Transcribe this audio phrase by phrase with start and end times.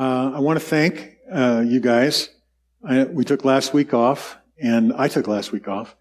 [0.00, 2.30] Uh, I want to thank uh, you guys.
[2.82, 5.94] I, we took last week off, and I took last week off,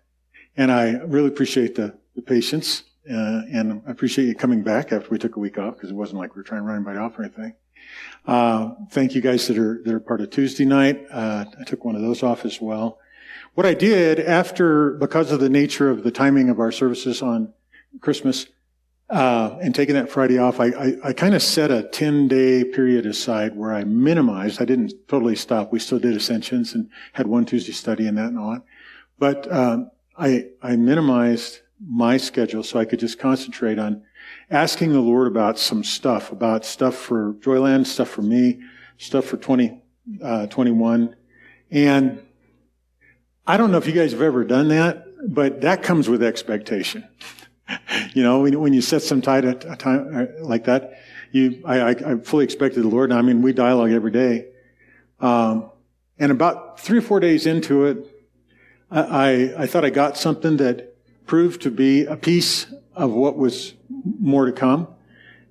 [0.55, 5.09] and I really appreciate the, the patience, uh, and I appreciate you coming back after
[5.09, 6.97] we took a week off because it wasn't like we were trying to run anybody
[6.97, 7.55] off or anything.
[8.25, 11.05] Uh, thank you guys that are that are part of Tuesday night.
[11.11, 12.99] Uh, I took one of those off as well.
[13.55, 17.53] What I did after, because of the nature of the timing of our services on
[17.99, 18.47] Christmas,
[19.09, 22.63] uh, and taking that Friday off, I, I, I kind of set a 10 day
[22.63, 24.61] period aside where I minimized.
[24.61, 25.71] I didn't totally stop.
[25.71, 28.63] We still did Ascensions and had one Tuesday study and that and all that.
[29.17, 34.03] But um, I, I minimized my schedule so I could just concentrate on
[34.51, 38.59] asking the Lord about some stuff, about stuff for Joyland, stuff for me,
[38.97, 41.03] stuff for 2021.
[41.03, 41.13] Uh,
[41.71, 42.21] and
[43.47, 47.07] I don't know if you guys have ever done that, but that comes with expectation.
[48.13, 50.99] you know, when, when you set some time, a time uh, like that,
[51.31, 53.11] you, I, I, I fully expected the Lord.
[53.11, 54.47] I mean, we dialogue every day.
[55.19, 55.71] Um,
[56.17, 58.05] and about three or four days into it,
[58.91, 60.95] I, I, I thought I got something that
[61.25, 63.73] proved to be a piece of what was
[64.19, 64.87] more to come.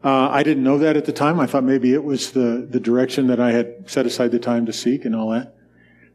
[0.02, 1.40] Uh, I didn't know that at the time.
[1.40, 4.66] I thought maybe it was the, the direction that I had set aside the time
[4.66, 5.54] to seek and all that.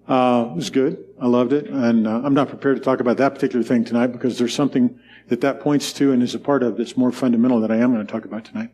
[0.08, 1.04] Uh, it was good.
[1.20, 1.68] I loved it.
[1.68, 5.00] And uh, I'm not prepared to talk about that particular thing tonight because there's something
[5.28, 7.94] that that points to and is a part of that's more fundamental that I am
[7.94, 8.72] going to talk about tonight.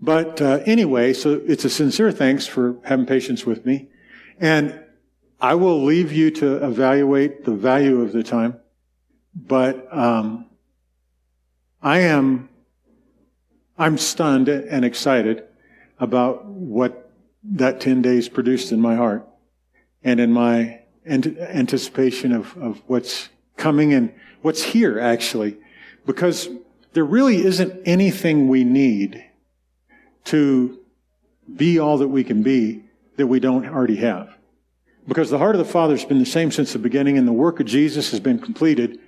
[0.00, 3.88] But uh, anyway, so it's a sincere thanks for having patience with me.
[4.40, 4.80] And
[5.40, 8.60] I will leave you to evaluate the value of the time.
[9.34, 10.46] But um,
[11.80, 12.48] I am
[13.78, 15.44] I'm stunned and excited
[15.98, 17.10] about what
[17.42, 19.26] that 10 days produced in my heart
[20.04, 25.56] and in my anticipation of, of what's coming and what's here actually
[26.06, 26.48] because
[26.92, 29.24] there really isn't anything we need
[30.24, 30.78] to
[31.54, 32.84] be all that we can be
[33.16, 34.36] that we don't already have.
[35.06, 37.32] Because the heart of the Father has been the same since the beginning, and the
[37.32, 39.00] work of Jesus has been completed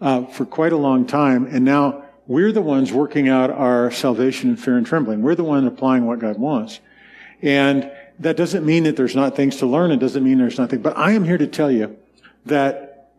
[0.00, 4.50] uh, for quite a long time, and now we're the ones working out our salvation
[4.50, 5.22] in fear and trembling.
[5.22, 6.80] We're the one applying what God wants.
[7.40, 9.92] And that doesn't mean that there's not things to learn.
[9.92, 10.82] It doesn't mean there's nothing.
[10.82, 11.96] But I am here to tell you
[12.44, 13.12] that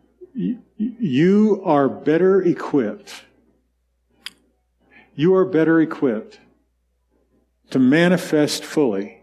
[0.80, 3.24] you are better equipped.
[5.14, 6.40] You are better equipped
[7.72, 9.22] to manifest fully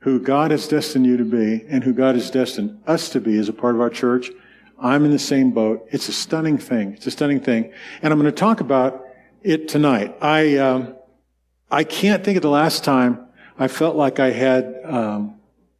[0.00, 3.38] who God has destined you to be and who God has destined us to be
[3.38, 4.30] as a part of our church.
[4.78, 5.88] I'm in the same boat.
[5.90, 6.92] It's a stunning thing.
[6.92, 7.72] It's a stunning thing.
[8.02, 9.06] And I'm going to talk about
[9.42, 10.14] it tonight.
[10.20, 10.96] I, um,
[11.70, 13.28] I can't think of the last time
[13.58, 15.36] I felt like I had um,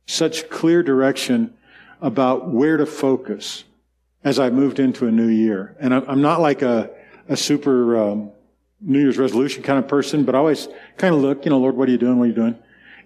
[0.06, 1.52] such clear direction
[2.00, 3.64] about where to focus
[4.24, 5.76] as I moved into a new year.
[5.80, 6.90] And I'm not like a,
[7.28, 8.30] a super um,
[8.80, 11.76] New Year's resolution kind of person, but I always kind of look, you know, Lord,
[11.76, 12.18] what are you doing?
[12.18, 12.58] What are you doing?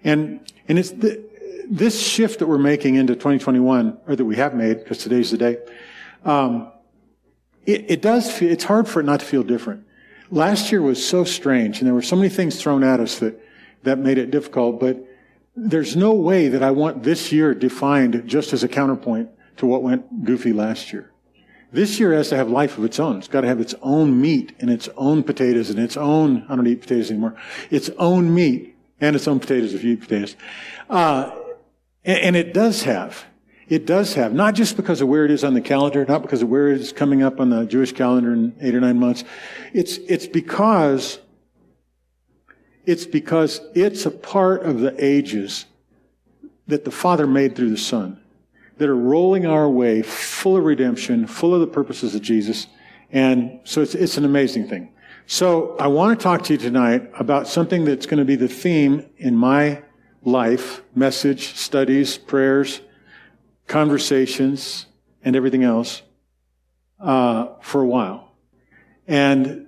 [0.03, 1.23] And and it's the,
[1.69, 5.37] this shift that we're making into 2021, or that we have made, because today's the
[5.37, 5.57] day.
[6.23, 6.71] Um,
[7.65, 8.31] it, it does.
[8.31, 9.85] Feel, it's hard for it not to feel different.
[10.29, 13.39] Last year was so strange, and there were so many things thrown at us that
[13.83, 14.79] that made it difficult.
[14.79, 15.03] But
[15.55, 19.83] there's no way that I want this year defined just as a counterpoint to what
[19.83, 21.11] went goofy last year.
[21.71, 23.17] This year has to have life of its own.
[23.17, 26.55] It's got to have its own meat and its own potatoes and its own, I
[26.55, 27.35] don't eat potatoes anymore,
[27.69, 30.35] its own meat and its own potatoes if you eat potatoes.
[30.89, 31.31] Uh,
[32.05, 33.25] and, and it does have.
[33.67, 36.41] It does have, not just because of where it is on the calendar, not because
[36.41, 39.25] of where it is coming up on the Jewish calendar in eight or nine months.
[39.73, 41.19] It's, it's because,
[42.85, 45.65] it's because it's a part of the ages
[46.67, 48.21] that the Father made through the Son
[48.77, 52.67] that are rolling our way full of redemption, full of the purposes of Jesus.
[53.11, 54.93] And so it's, it's an amazing thing.
[55.25, 58.47] So I want to talk to you tonight about something that's going to be the
[58.47, 59.83] theme in my
[60.23, 62.81] life, message, studies, prayers,
[63.67, 64.85] conversations,
[65.23, 66.01] and everything else
[66.99, 68.31] uh, for a while.
[69.07, 69.67] And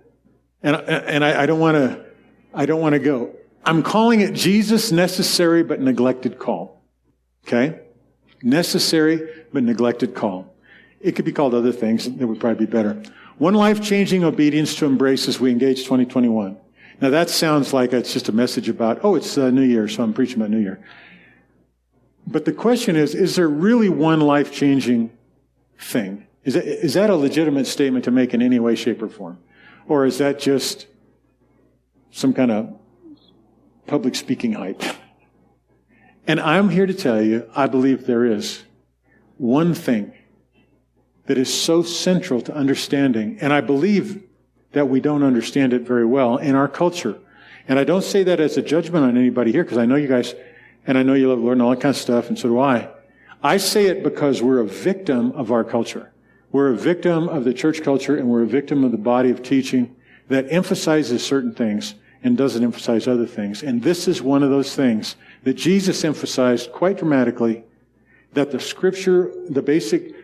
[0.61, 2.06] and and I, I don't want to
[2.53, 3.35] I don't want to go.
[3.66, 6.82] I'm calling it Jesus' necessary but neglected call.
[7.47, 7.79] Okay
[8.41, 10.53] necessary but neglected call.
[11.00, 13.02] It could be called other things that would probably be better.
[13.38, 16.58] One life changing obedience to embrace as we engage 2021.
[17.02, 20.03] Now that sounds like it's just a message about, oh, it's uh, New Year, so
[20.03, 20.84] I'm preaching about New Year.
[22.28, 25.12] But the question is, is there really one life changing
[25.80, 26.28] thing?
[26.44, 29.40] Is that, is that a legitimate statement to make in any way, shape, or form?
[29.88, 30.88] Or is that just
[32.12, 32.78] some kind of
[33.88, 34.84] public speaking hype?
[36.29, 38.61] And I'm here to tell you, I believe there is
[39.37, 40.14] one thing
[41.26, 44.22] that is so central to understanding, and I believe
[44.73, 47.17] that we don't understand it very well in our culture.
[47.67, 50.08] And I don't say that as a judgment on anybody here, because I know you
[50.08, 50.35] guys
[50.85, 52.59] and I know you love Lord and all that kind of stuff, and so do
[52.59, 52.90] I.
[53.41, 56.14] I say it because we're a victim of our culture.
[56.52, 59.41] We're a victim of the church culture and we're a victim of the body of
[59.41, 59.96] teaching
[60.28, 63.64] that emphasizes certain things and doesn't emphasize other things.
[63.64, 67.64] And this is one of those things that Jesus emphasized quite dramatically
[68.34, 70.16] that the scripture, the basic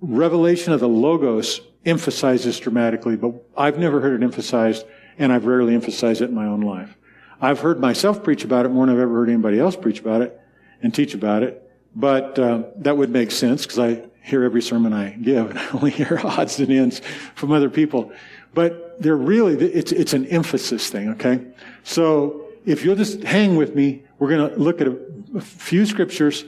[0.00, 4.84] revelation of the Logos emphasizes dramatically, but I've never heard it emphasized
[5.18, 6.96] and I've rarely emphasized it in my own life.
[7.40, 10.22] I've heard myself preach about it more than I've ever heard anybody else preach about
[10.22, 10.38] it
[10.82, 11.62] and teach about it.
[11.94, 15.68] But uh, that would make sense because I hear every sermon I give, and I
[15.70, 17.00] only hear odds and ends
[17.34, 18.12] from other people.
[18.52, 21.40] But they're really, it's, it's an emphasis thing, okay?
[21.84, 24.98] So if you'll just hang with me, we're going to look at a,
[25.36, 26.44] a few scriptures.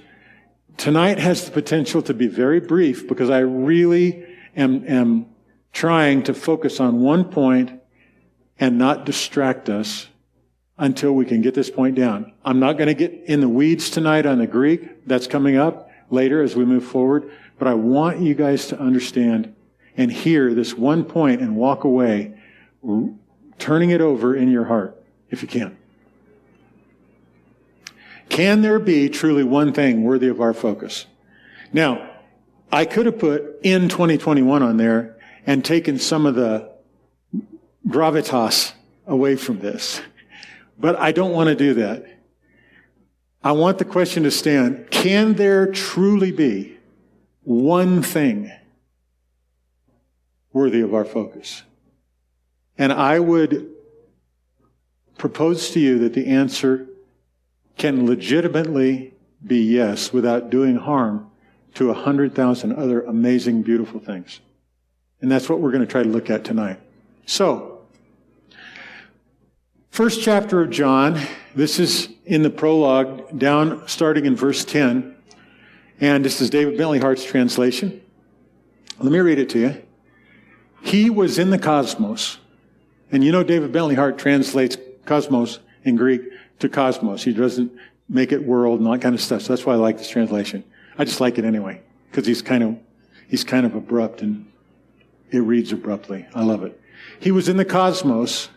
[0.76, 4.26] Tonight has the potential to be very brief because I really
[4.56, 5.26] am, am
[5.72, 7.80] trying to focus on one point
[8.58, 10.08] and not distract us
[10.76, 12.32] until we can get this point down.
[12.44, 15.06] I'm not going to get in the weeds tonight on the Greek.
[15.06, 17.30] That's coming up later as we move forward.
[17.58, 19.54] But I want you guys to understand
[19.96, 22.34] and hear this one point and walk away
[23.58, 25.00] turning it over in your heart
[25.30, 25.76] if you can.
[28.28, 31.06] Can there be truly one thing worthy of our focus?
[31.72, 32.10] Now,
[32.70, 35.16] I could have put in 2021 on there
[35.46, 36.70] and taken some of the
[37.86, 38.72] gravitas
[39.06, 40.02] away from this.
[40.78, 42.04] But I don't want to do that.
[43.42, 44.90] I want the question to stand.
[44.90, 46.76] Can there truly be
[47.42, 48.50] one thing
[50.52, 51.62] worthy of our focus?
[52.76, 53.70] And I would
[55.16, 56.87] propose to you that the answer
[57.78, 59.14] can legitimately
[59.44, 61.30] be yes without doing harm
[61.74, 64.40] to a hundred thousand other amazing, beautiful things.
[65.20, 66.80] And that's what we're going to try to look at tonight.
[67.26, 67.78] So,
[69.98, 71.20] First chapter of John,
[71.56, 75.16] this is in the prologue, down starting in verse 10.
[76.00, 78.00] And this is David Bentley Hart's translation.
[79.00, 79.82] Let me read it to you.
[80.82, 82.38] He was in the cosmos.
[83.10, 86.22] And you know, David Bentley Hart translates cosmos in Greek
[86.58, 87.22] to cosmos.
[87.22, 87.72] He doesn't
[88.08, 89.42] make it world and all that kind of stuff.
[89.42, 90.64] So that's why I like this translation.
[90.96, 92.76] I just like it anyway, because he's kind of,
[93.28, 94.50] he's kind of abrupt and
[95.30, 96.26] it reads abruptly.
[96.34, 96.80] I love it.
[97.20, 98.48] He was in the cosmos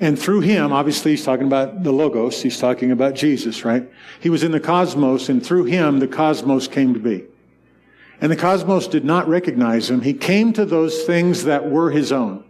[0.00, 3.88] and through him, obviously, he's talking about the Logos, he's talking about Jesus, right?
[4.20, 7.24] He was in the cosmos, and through him, the cosmos came to be.
[8.20, 10.00] And the cosmos did not recognize him.
[10.00, 12.43] He came to those things that were his own.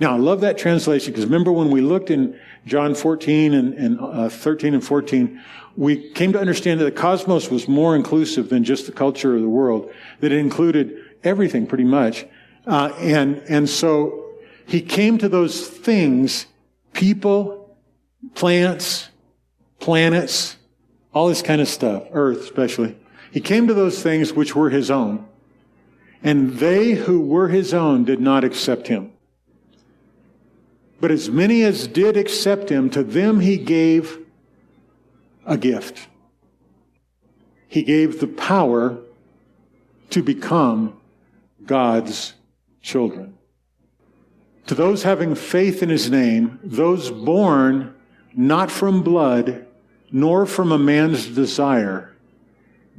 [0.00, 4.00] Now, I love that translation because remember when we looked in John 14 and, and
[4.00, 5.40] uh, 13 and 14,
[5.76, 9.42] we came to understand that the cosmos was more inclusive than just the culture of
[9.42, 12.26] the world, that it included everything pretty much.
[12.66, 14.24] Uh, and, and so
[14.66, 16.46] he came to those things
[16.92, 17.76] people,
[18.34, 19.08] plants,
[19.80, 20.56] planets,
[21.12, 22.96] all this kind of stuff, earth especially.
[23.30, 25.26] He came to those things which were his own,
[26.22, 29.12] and they who were his own did not accept him.
[31.00, 34.18] But as many as did accept him, to them he gave
[35.44, 36.08] a gift.
[37.68, 38.98] He gave the power
[40.10, 40.96] to become
[41.66, 42.34] God's
[42.80, 43.36] children.
[44.66, 47.94] To those having faith in his name, those born
[48.34, 49.66] not from blood,
[50.10, 52.14] nor from a man's desire,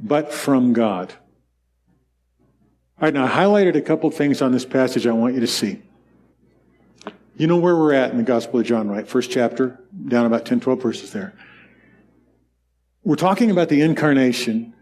[0.00, 1.12] but from God.
[2.98, 5.46] All right, now I highlighted a couple things on this passage I want you to
[5.46, 5.82] see.
[7.38, 9.06] You know where we're at in the Gospel of John, right?
[9.06, 9.78] First chapter,
[10.08, 11.34] down about 10, 12 verses there.
[13.04, 14.72] We're talking about the incarnation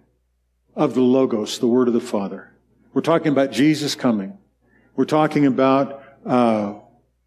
[0.77, 2.53] of the Logos, the Word of the Father.
[2.93, 4.39] We're talking about Jesus coming.
[4.95, 6.75] We're talking about uh,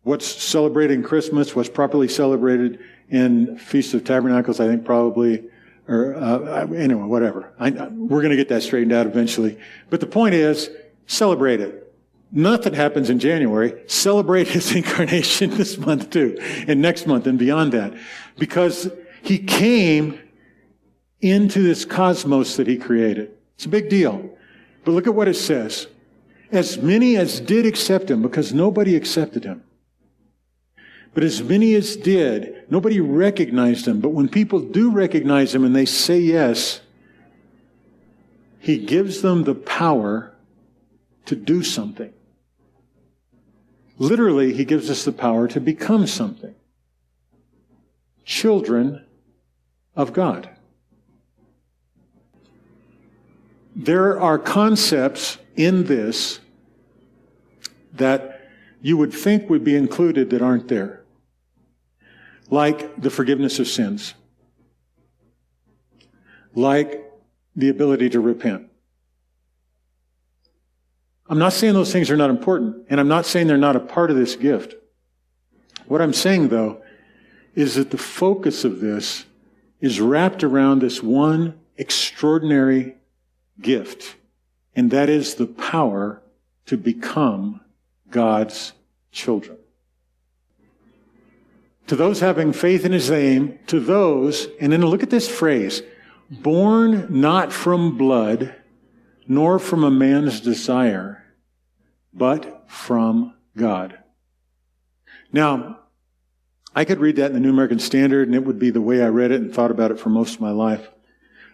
[0.03, 2.79] what's celebrated in Christmas, what's properly celebrated
[3.09, 5.43] in Feast of Tabernacles, I think probably,
[5.89, 7.51] or uh, anyway, whatever.
[7.59, 9.59] I, we're going to get that straightened out eventually.
[9.89, 10.69] But the point is,
[11.05, 11.86] celebrate it.
[12.31, 13.73] Nothing happens in January.
[13.87, 17.93] Celebrate his incarnation this month too, and next month and beyond that.
[18.37, 18.89] Because
[19.21, 20.19] he came
[21.21, 23.31] into this cosmos that he created.
[23.55, 24.29] It's a big deal.
[24.85, 25.87] But look at what it says
[26.51, 29.63] as many as did accept him, because nobody accepted him.
[31.13, 33.99] But as many as did, nobody recognized him.
[33.99, 36.79] But when people do recognize him and they say yes,
[38.59, 40.33] he gives them the power
[41.25, 42.13] to do something.
[43.97, 46.55] Literally, he gives us the power to become something.
[48.25, 49.05] Children
[49.95, 50.49] of God.
[53.75, 56.39] There are concepts in this
[57.93, 58.49] that
[58.81, 61.03] you would think would be included that aren't there.
[62.49, 64.13] Like the forgiveness of sins.
[66.57, 67.03] like
[67.55, 68.67] the ability to repent.
[71.29, 73.81] I'm not saying those things are not important, and I'm not saying they're not a
[73.81, 74.75] part of this gift.
[75.87, 76.81] What I'm saying, though,
[77.55, 79.25] is that the focus of this
[79.81, 82.95] is wrapped around this one extraordinary
[83.61, 84.15] gift,
[84.75, 86.21] and that is the power
[86.65, 87.61] to become
[88.09, 88.73] God's
[89.11, 89.57] children.
[91.87, 95.81] To those having faith in his name, to those, and then look at this phrase,
[96.29, 98.53] born not from blood,
[99.27, 101.23] nor from a man's desire,
[102.13, 103.99] but from God.
[105.31, 105.79] Now,
[106.75, 109.01] I could read that in the New American Standard, and it would be the way
[109.01, 110.89] I read it and thought about it for most of my life.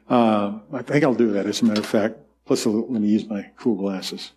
[0.09, 2.17] Uh, I think I'll do that, as a matter of fact.
[2.45, 4.31] Plus, let me use my cool glasses.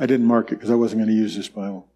[0.00, 1.86] I didn't mark it because I wasn't going to use this Bible.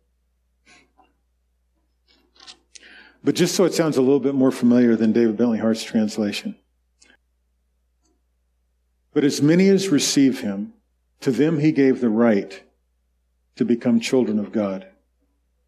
[3.24, 6.56] But just so it sounds a little bit more familiar than David Bentley Hart's translation.
[9.12, 10.72] But as many as receive him,
[11.20, 12.62] to them he gave the right
[13.56, 14.86] to become children of God,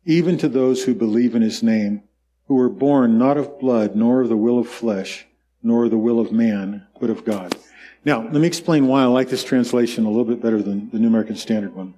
[0.05, 2.03] even to those who believe in his name,
[2.47, 5.27] who were born not of blood, nor of the will of flesh,
[5.63, 7.57] nor of the will of man, but of God.
[8.05, 10.99] Now, let me explain why I like this translation a little bit better than the
[10.99, 11.95] New American Standard one.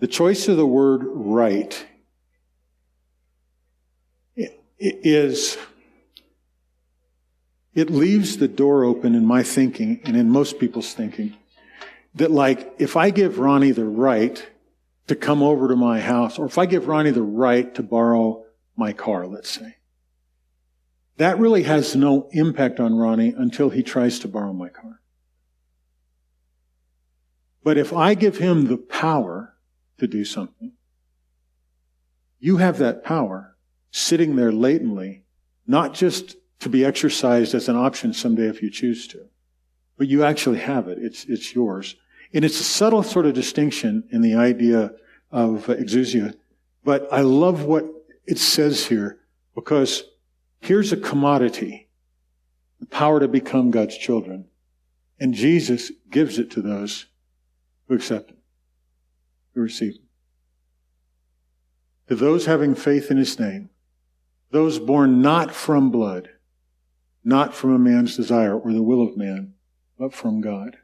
[0.00, 1.86] The choice of the word right
[4.78, 5.56] is
[7.74, 11.36] it leaves the door open in my thinking and in most people's thinking
[12.14, 14.46] that like if I give Ronnie the right
[15.08, 18.44] to come over to my house or if I give Ronnie the right to borrow
[18.76, 19.76] my car, let's say,
[21.16, 25.00] that really has no impact on Ronnie until he tries to borrow my car.
[27.62, 29.56] But if I give him the power
[29.98, 30.72] to do something,
[32.38, 33.56] you have that power
[33.90, 35.24] sitting there latently,
[35.66, 39.26] not just to be exercised as an option someday if you choose to,
[39.98, 40.98] but you actually have it.
[41.00, 41.96] It's, it's yours.
[42.32, 44.92] And it's a subtle sort of distinction in the idea
[45.30, 46.34] of exousia.
[46.84, 47.86] But I love what
[48.26, 49.18] it says here
[49.54, 50.04] because
[50.60, 51.88] here's a commodity,
[52.80, 54.46] the power to become God's children.
[55.20, 57.06] And Jesus gives it to those
[57.86, 58.38] who accept it,
[59.54, 60.00] who receive it.
[62.08, 63.70] To those having faith in his name,
[64.50, 66.28] those born not from blood,
[67.24, 69.54] not from a man's desire or the will of man,
[69.98, 70.76] but from God.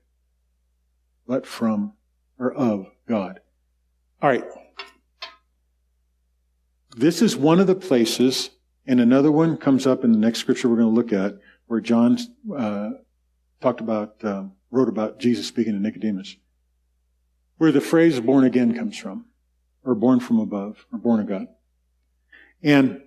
[1.26, 1.92] But from
[2.38, 3.40] or of God.
[4.22, 4.44] All right.
[6.96, 8.50] This is one of the places,
[8.86, 11.80] and another one comes up in the next scripture we're going to look at, where
[11.80, 12.18] John
[12.56, 12.90] uh,
[13.60, 16.36] talked about, um, wrote about Jesus speaking to Nicodemus,
[17.58, 19.26] where the phrase born again comes from,
[19.84, 21.46] or born from above, or born of God.
[22.62, 23.02] And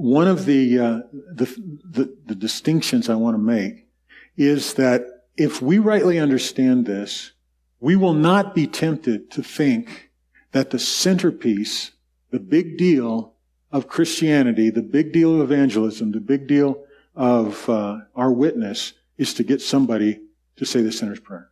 [0.00, 1.44] one of the, uh, the,
[1.84, 3.86] the, the distinctions I want to make
[4.34, 5.02] is that
[5.36, 7.32] if we rightly understand this,
[7.80, 10.10] we will not be tempted to think
[10.52, 11.90] that the centerpiece,
[12.30, 13.34] the big deal
[13.70, 16.82] of Christianity, the big deal of evangelism, the big deal
[17.14, 20.18] of uh, our witness is to get somebody
[20.56, 21.50] to say the sinner's prayer.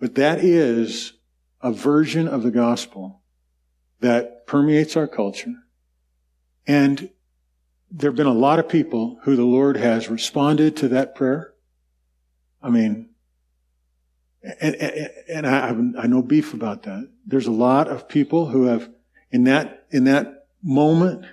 [0.00, 1.12] But that is
[1.60, 3.20] a version of the gospel
[4.00, 5.54] that permeates our culture.
[6.66, 7.10] And
[7.90, 11.54] there have been a lot of people who the Lord has responded to that prayer.
[12.62, 13.10] I mean,
[14.60, 14.74] and,
[15.28, 17.08] and, I, I know beef about that.
[17.26, 18.88] There's a lot of people who have,
[19.32, 21.26] in that, in that moment,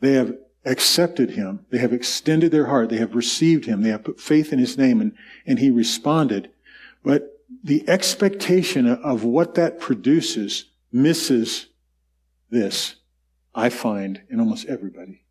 [0.00, 1.64] they have accepted him.
[1.70, 2.88] They have extended their heart.
[2.88, 3.82] They have received him.
[3.82, 5.12] They have put faith in his name and,
[5.46, 6.50] and he responded.
[7.04, 11.66] But the expectation of what that produces misses
[12.50, 12.96] this,
[13.54, 15.24] I find, in almost everybody.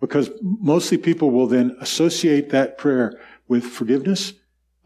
[0.00, 4.34] Because mostly people will then associate that prayer with forgiveness,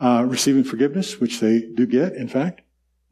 [0.01, 2.63] uh, receiving forgiveness, which they do get, in fact.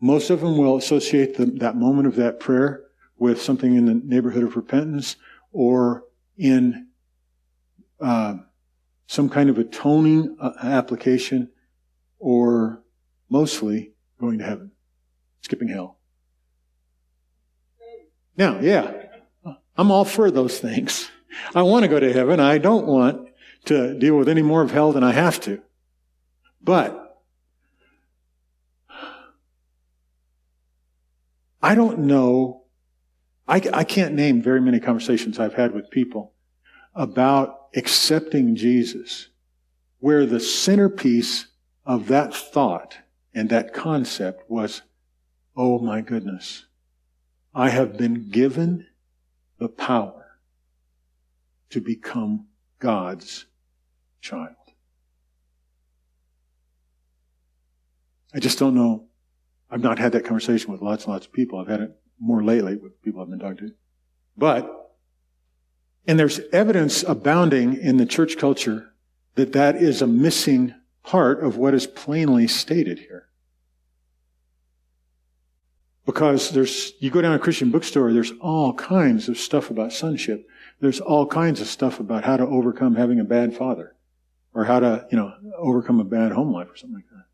[0.01, 2.85] Most of them will associate the, that moment of that prayer
[3.19, 5.17] with something in the neighborhood of repentance
[5.53, 6.05] or
[6.37, 6.89] in
[8.01, 8.37] uh,
[9.07, 11.51] some kind of atoning uh, application
[12.19, 12.83] or
[13.29, 14.71] mostly going to heaven,
[15.41, 15.99] skipping hell.
[18.37, 18.93] Now, yeah,
[19.77, 21.11] I'm all for those things.
[21.55, 22.41] I want to go to heaven.
[22.41, 23.29] I don't want
[23.67, 25.61] to deal with any more of hell than I have to.
[26.63, 27.03] But
[31.63, 32.65] I don't know.
[33.49, 36.33] I, I can't name very many conversations I've had with people
[36.95, 39.29] about accepting Jesus
[39.99, 41.47] where the centerpiece
[41.85, 42.99] of that thought
[43.35, 44.83] and that concept was,
[45.57, 46.66] oh my goodness,
[47.57, 48.87] I have been given
[49.59, 50.39] the power
[51.71, 52.49] to become
[52.79, 53.47] God's
[54.21, 54.51] child.
[58.35, 59.07] I just don't know.
[59.71, 61.59] I've not had that conversation with lots and lots of people.
[61.59, 63.75] I've had it more lately with people I've been talking to.
[64.37, 64.71] But,
[66.07, 68.93] and there's evidence abounding in the church culture
[69.35, 73.31] that that is a missing part of what is plainly stated here.
[76.07, 80.49] Because there's, you go down a Christian bookstore, there's all kinds of stuff about sonship.
[80.81, 83.93] There's all kinds of stuff about how to overcome having a bad father.
[84.55, 87.25] Or how to, you know, overcome a bad home life or something like that.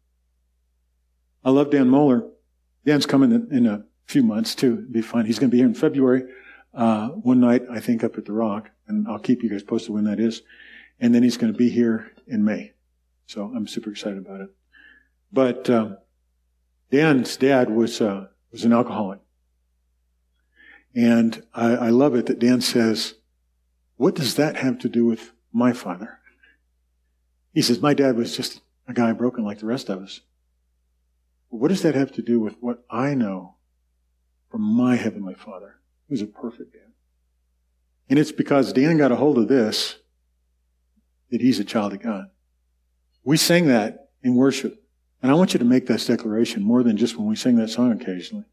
[1.45, 2.29] I love Dan Mohler.
[2.85, 4.73] Dan's coming in, a few months too.
[4.81, 5.27] It'll be fun.
[5.27, 6.25] He's going to be here in February,
[6.75, 8.71] uh, one night, I think, up at the Rock.
[8.89, 10.43] And I'll keep you guys posted when that is.
[10.99, 12.73] And then he's going to be here in May.
[13.27, 14.51] So I'm super excited about it.
[15.33, 15.99] But, um,
[16.91, 19.21] Dan's dad was, uh, was an alcoholic.
[20.95, 23.15] And I, I love it that Dan says,
[23.97, 26.19] what does that have to do with my father?
[27.55, 30.21] He says, my dad was just a guy broken like the rest of us.
[31.49, 33.57] What does that have to do with what I know
[34.51, 35.77] from my Heavenly Father,
[36.09, 36.93] who's a perfect dad?
[38.09, 39.97] And it's because Dan got a hold of this
[41.31, 42.31] that he's a child of God.
[43.25, 44.82] We sang that in worship.
[45.23, 47.71] And I want you to make this declaration more than just when we sing that
[47.71, 48.45] song occasionally.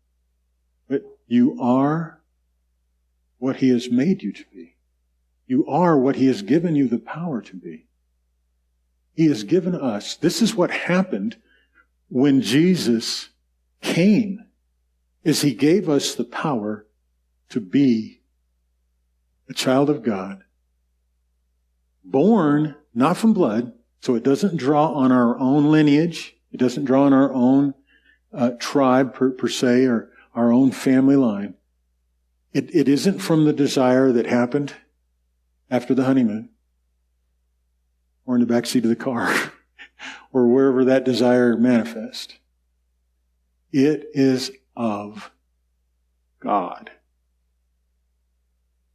[0.88, 2.22] But you are
[3.40, 4.76] what He has made you to be.
[5.48, 7.88] You are what He has given you the power to be.
[9.16, 11.38] He has given us, this is what happened
[12.08, 13.30] when Jesus
[13.82, 14.46] came,
[15.24, 16.86] is He gave us the power
[17.50, 18.22] to be
[19.50, 20.44] a child of God,
[22.04, 27.04] born not from blood, so it doesn't draw on our own lineage, it doesn't draw
[27.04, 27.74] on our own
[28.34, 31.56] uh, tribe per, per se or our own family line.
[32.54, 34.74] It, it isn't from the desire that happened
[35.70, 36.50] after the honeymoon
[38.26, 39.34] or in the back seat of the car
[40.34, 42.36] or wherever that desire manifests.
[43.72, 45.32] It is of
[46.40, 46.92] God.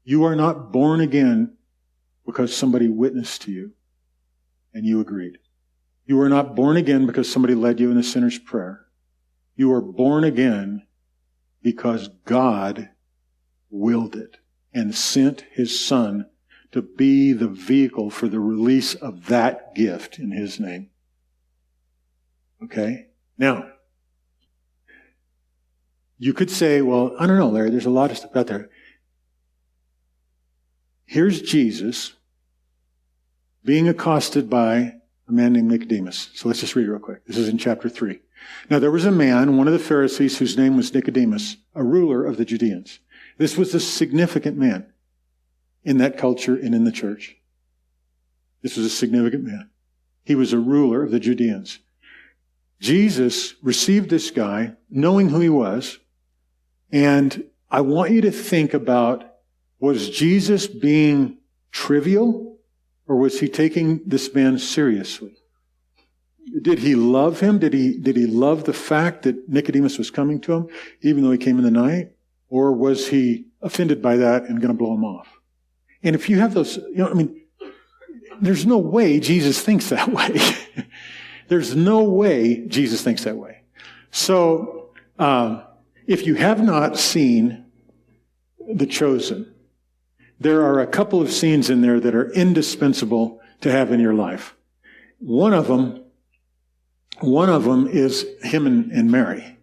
[0.03, 1.57] You are not born again
[2.27, 3.73] because somebody witnessed to you
[4.73, 5.39] and you agreed.
[6.07, 8.85] You are not born again because somebody led you in a sinner's prayer.
[9.57, 10.87] You are born again
[11.63, 12.91] because God
[13.71, 14.37] willed it
[14.73, 16.27] and sent his son
[16.73, 20.91] to be the vehicle for the release of that gift in his name.
[22.63, 23.07] Okay?
[23.39, 23.71] Now,
[26.19, 28.71] you could say, well, I don't know, Larry, there's a lot of stuff out there.
[31.05, 32.15] Here's Jesus
[33.65, 34.95] being accosted by
[35.29, 36.31] a man named Nicodemus.
[36.35, 37.27] So let's just read real quick.
[37.27, 38.21] This is in chapter 3.
[38.69, 42.25] Now there was a man, one of the Pharisees, whose name was Nicodemus, a ruler
[42.25, 43.01] of the Judeans.
[43.39, 44.93] This was a significant man
[45.83, 47.37] in that culture and in the church.
[48.63, 49.71] This was a significant man.
[50.25, 51.81] He was a ruler of the Judeans.
[52.81, 55.99] Jesus received this guy knowing who he was.
[56.91, 59.25] And I want you to think about
[59.79, 61.39] was Jesus being
[61.73, 62.54] trivial
[63.07, 65.37] or was he taking this man seriously?
[66.63, 67.59] Did he love him?
[67.59, 70.69] Did he, did he love the fact that Nicodemus was coming to him,
[71.03, 72.13] even though he came in the night?
[72.49, 75.29] Or was he offended by that and going to blow him off?
[76.03, 77.41] And if you have those, you know, I mean,
[78.41, 80.39] there's no way Jesus thinks that way.
[81.49, 83.63] there's no way Jesus thinks that way.
[84.11, 85.63] So, um,
[86.07, 87.65] if you have not seen
[88.69, 89.54] The Chosen,
[90.45, 94.13] there are a couple of scenes in there that are indispensable to have in your
[94.13, 94.55] life.
[95.19, 96.05] One of them,
[97.21, 99.57] one of them is him and, and Mary,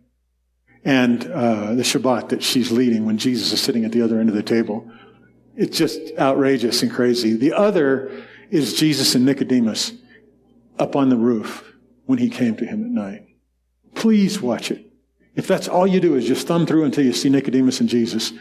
[0.83, 4.29] and uh, the Shabbat that she's leading when Jesus is sitting at the other end
[4.29, 4.91] of the table.
[5.55, 7.35] It's just outrageous and crazy.
[7.35, 9.93] The other is Jesus and Nicodemus
[10.79, 11.75] up on the roof
[12.07, 13.27] when he came to him at night.
[13.93, 14.91] Please watch it.
[15.35, 18.33] If that's all you do is just thumb through until you see Nicodemus and Jesus,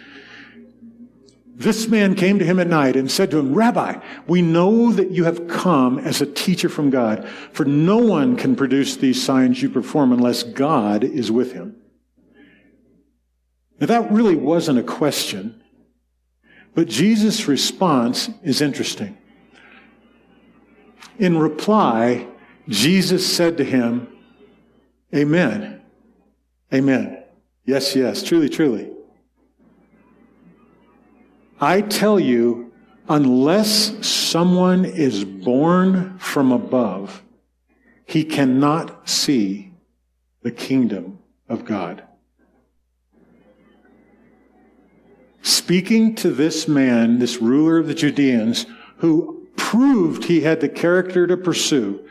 [1.60, 5.10] this man came to him at night and said to him, Rabbi, we know that
[5.10, 9.60] you have come as a teacher from God, for no one can produce these signs
[9.60, 11.76] you perform unless God is with him.
[13.78, 15.62] Now that really wasn't a question,
[16.74, 19.18] but Jesus' response is interesting.
[21.18, 22.26] In reply,
[22.70, 24.08] Jesus said to him,
[25.14, 25.82] Amen.
[26.72, 27.22] Amen.
[27.66, 28.92] Yes, yes, truly, truly.
[31.60, 32.72] I tell you,
[33.08, 37.22] unless someone is born from above,
[38.06, 39.72] he cannot see
[40.42, 41.18] the kingdom
[41.48, 42.02] of God.
[45.42, 48.66] speaking to this man, this ruler of the Judeans,
[48.98, 52.04] who proved he had the character to pursue.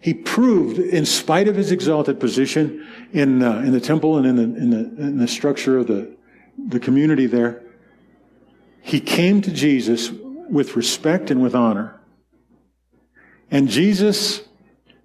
[0.00, 4.36] He proved, in spite of his exalted position in, uh, in the temple and in
[4.36, 6.14] the, in the, in the structure of the,
[6.68, 7.62] the community there,
[8.84, 11.98] he came to Jesus with respect and with honor.
[13.50, 14.42] And Jesus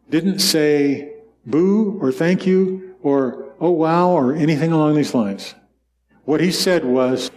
[0.09, 1.13] didn't say
[1.45, 5.55] boo or thank you or oh wow or anything along these lines.
[6.25, 7.31] What he said was,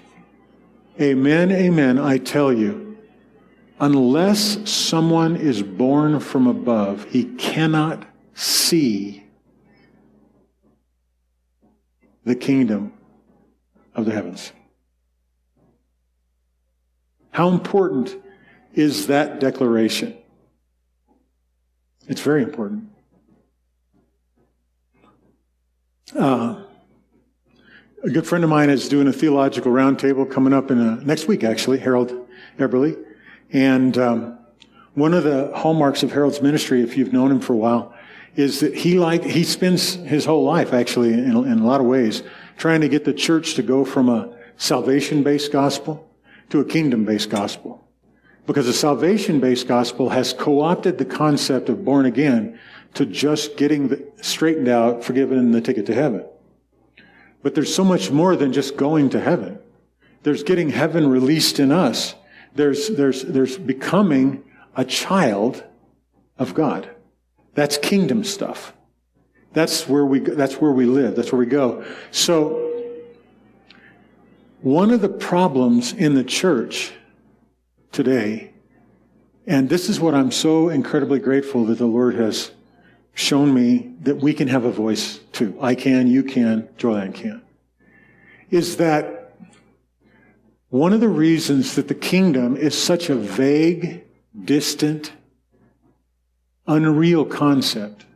[1.00, 2.98] Amen, amen, I tell you,
[3.78, 9.24] unless someone is born from above, he cannot see
[12.24, 12.92] the kingdom
[13.94, 14.52] of the heavens.
[17.32, 18.14] How important
[18.74, 20.16] is that declaration?
[22.06, 22.90] It's very important.
[26.14, 26.62] Uh,
[28.04, 31.26] a good friend of mine is doing a theological roundtable coming up in a, next
[31.26, 32.12] week, actually, Harold
[32.58, 33.02] Eberle.
[33.50, 34.38] And um,
[34.92, 37.94] one of the hallmarks of Harold's ministry, if you've known him for a while,
[38.36, 41.86] is that he like he spends his whole life, actually, in, in a lot of
[41.86, 42.22] ways,
[42.58, 46.11] trying to get the church to go from a salvation-based gospel
[46.52, 47.82] to a kingdom-based gospel.
[48.46, 52.58] Because the salvation-based gospel has co-opted the concept of born again
[52.94, 56.24] to just getting straightened out, forgiven, and the ticket to heaven.
[57.42, 59.58] But there's so much more than just going to heaven.
[60.22, 62.14] There's getting heaven released in us.
[62.54, 64.44] There's, there's, there's becoming
[64.76, 65.64] a child
[66.38, 66.88] of God.
[67.54, 68.74] That's kingdom stuff.
[69.52, 71.16] That's where we, that's where we live.
[71.16, 71.84] That's where we go.
[72.10, 72.71] So,
[74.62, 76.92] one of the problems in the church
[77.90, 78.52] today,
[79.44, 82.52] and this is what I'm so incredibly grateful that the Lord has
[83.12, 85.58] shown me that we can have a voice too.
[85.60, 87.42] I can, you can, Joanne can.
[88.50, 89.34] Is that
[90.68, 94.04] one of the reasons that the kingdom is such a vague,
[94.44, 95.12] distant,
[96.68, 98.06] unreal concept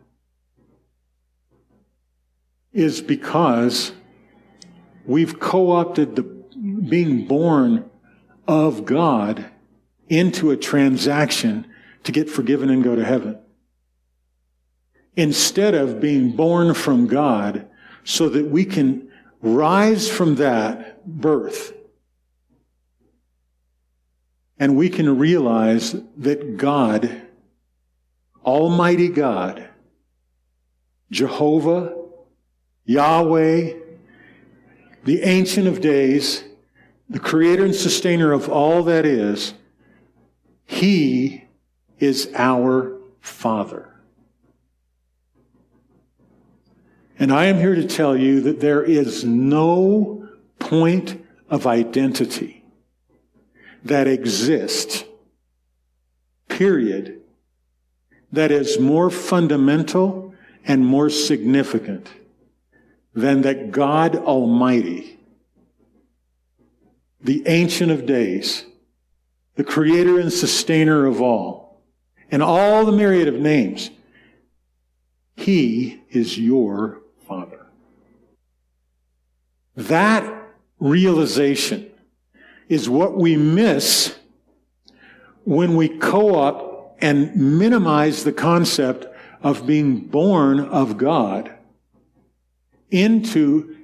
[2.73, 3.93] is because
[5.05, 6.36] we've co-opted the
[6.89, 7.91] being born
[8.47, 9.47] of God
[10.09, 11.67] into a transaction
[12.05, 13.39] to get forgiven and go to heaven.
[15.17, 17.69] Instead of being born from God
[18.05, 21.73] so that we can rise from that birth
[24.59, 27.23] and we can realize that God,
[28.45, 29.69] Almighty God,
[31.11, 31.95] Jehovah,
[32.85, 33.75] Yahweh,
[35.05, 36.45] the Ancient of Days,
[37.09, 39.55] the Creator and Sustainer of all that is,
[40.65, 41.45] He
[41.99, 43.93] is our Father.
[47.19, 52.65] And I am here to tell you that there is no point of identity
[53.85, 55.05] that exists,
[56.49, 57.21] period,
[58.33, 62.09] that is more fundamental and more significant
[63.15, 65.16] than that God Almighty,
[67.27, 68.65] the Ancient of Days,
[69.57, 71.83] the Creator and Sustainer of all,
[72.31, 73.91] and all the myriad of names,
[75.35, 77.67] He is your Father.
[79.75, 80.33] That
[80.79, 81.91] realization
[82.69, 84.17] is what we miss
[85.45, 89.07] when we co opt and minimize the concept
[89.43, 91.53] of being born of God
[92.91, 93.76] into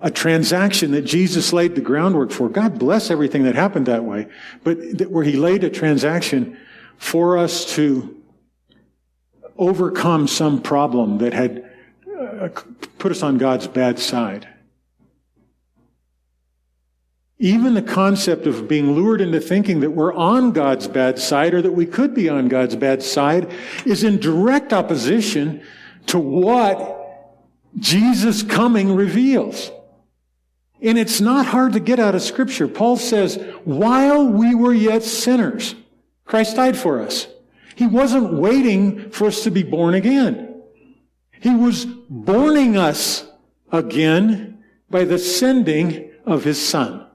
[0.00, 2.48] a transaction that Jesus laid the groundwork for.
[2.48, 4.28] God bless everything that happened that way,
[4.64, 4.76] but
[5.10, 6.56] where he laid a transaction
[6.96, 8.16] for us to
[9.58, 11.70] overcome some problem that had
[12.18, 12.48] uh,
[12.98, 14.48] put us on God's bad side.
[17.38, 21.62] Even the concept of being lured into thinking that we're on God's bad side or
[21.62, 23.50] that we could be on God's bad side
[23.86, 25.62] is in direct opposition
[26.06, 26.98] to what
[27.78, 29.70] Jesus' coming reveals.
[30.82, 32.66] And it's not hard to get out of Scripture.
[32.66, 35.74] Paul says, while we were yet sinners,
[36.24, 37.26] Christ died for us.
[37.74, 40.62] He wasn't waiting for us to be born again.
[41.40, 43.26] He was borning us
[43.72, 47.06] again by the sending of his son.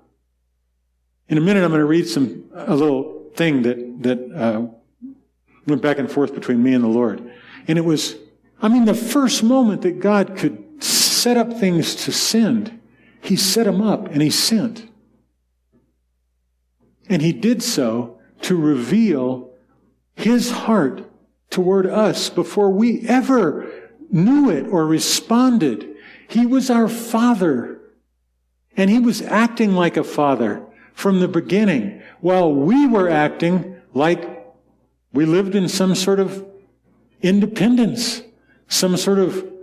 [1.27, 4.67] In a minute, I'm going to read some, a little thing that, that, uh,
[5.67, 7.31] went back and forth between me and the Lord.
[7.67, 8.15] And it was,
[8.61, 12.79] I mean, the first moment that God could set up things to send,
[13.27, 14.89] he set him up and he sent.
[17.09, 19.51] And he did so to reveal
[20.15, 21.09] his heart
[21.49, 23.71] toward us before we ever
[24.11, 25.95] knew it or responded.
[26.27, 27.79] He was our father.
[28.77, 34.45] And he was acting like a father from the beginning while we were acting like
[35.13, 36.45] we lived in some sort of
[37.21, 38.21] independence,
[38.67, 39.54] some sort of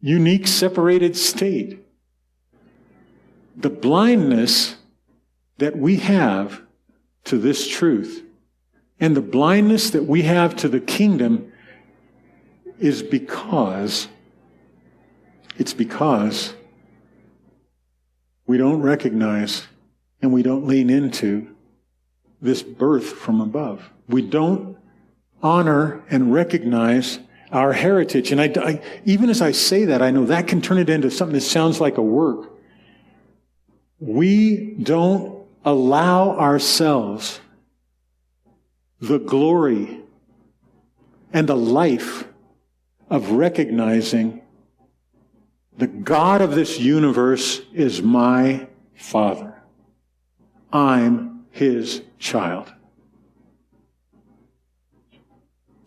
[0.00, 1.84] unique separated state.
[3.56, 4.76] The blindness
[5.58, 6.62] that we have
[7.24, 8.24] to this truth
[9.00, 11.52] and the blindness that we have to the kingdom
[12.78, 14.08] is because
[15.56, 16.54] it's because
[18.46, 19.66] we don't recognize
[20.22, 21.54] and we don't lean into
[22.40, 23.90] this birth from above.
[24.08, 24.76] We don't
[25.42, 27.18] honor and recognize
[27.50, 28.32] our heritage.
[28.32, 31.10] And I, I, even as I say that, I know that can turn it into
[31.10, 32.52] something that sounds like a work.
[34.00, 37.40] We don't allow ourselves
[39.00, 40.00] the glory
[41.32, 42.24] and the life
[43.10, 44.42] of recognizing
[45.76, 49.62] the God of this universe is my Father.
[50.72, 52.72] I'm His child.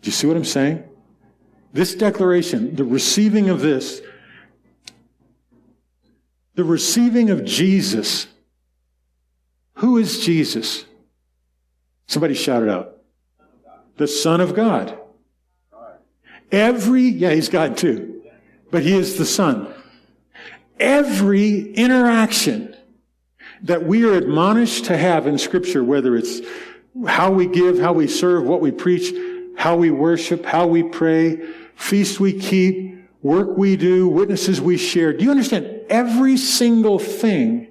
[0.00, 0.88] Do you see what I'm saying?
[1.72, 4.02] This declaration, the receiving of this,
[6.54, 8.26] the receiving of Jesus.
[9.76, 10.84] Who is Jesus?
[12.06, 12.98] Somebody shout it out.
[13.96, 14.98] The Son of God.
[16.50, 18.22] Every, yeah, he's God too,
[18.70, 19.72] but he is the Son.
[20.78, 22.76] Every interaction
[23.62, 26.40] that we are admonished to have in Scripture, whether it's
[27.06, 29.14] how we give, how we serve, what we preach,
[29.56, 31.40] how we worship, how we pray,
[31.82, 35.12] feast we keep, work we do, witnesses we share.
[35.12, 35.80] Do you understand?
[35.88, 37.68] Every single thing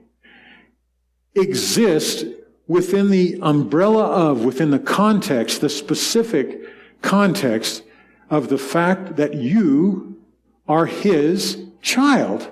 [1.35, 2.25] exists
[2.67, 6.61] within the umbrella of, within the context, the specific
[7.01, 7.83] context
[8.29, 10.21] of the fact that you
[10.67, 12.51] are His child.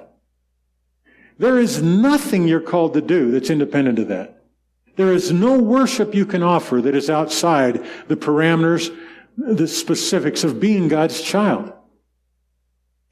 [1.37, 4.43] There is nothing you're called to do that's independent of that.
[4.97, 8.93] There is no worship you can offer that is outside the parameters,
[9.39, 11.71] the specifics of being God's child.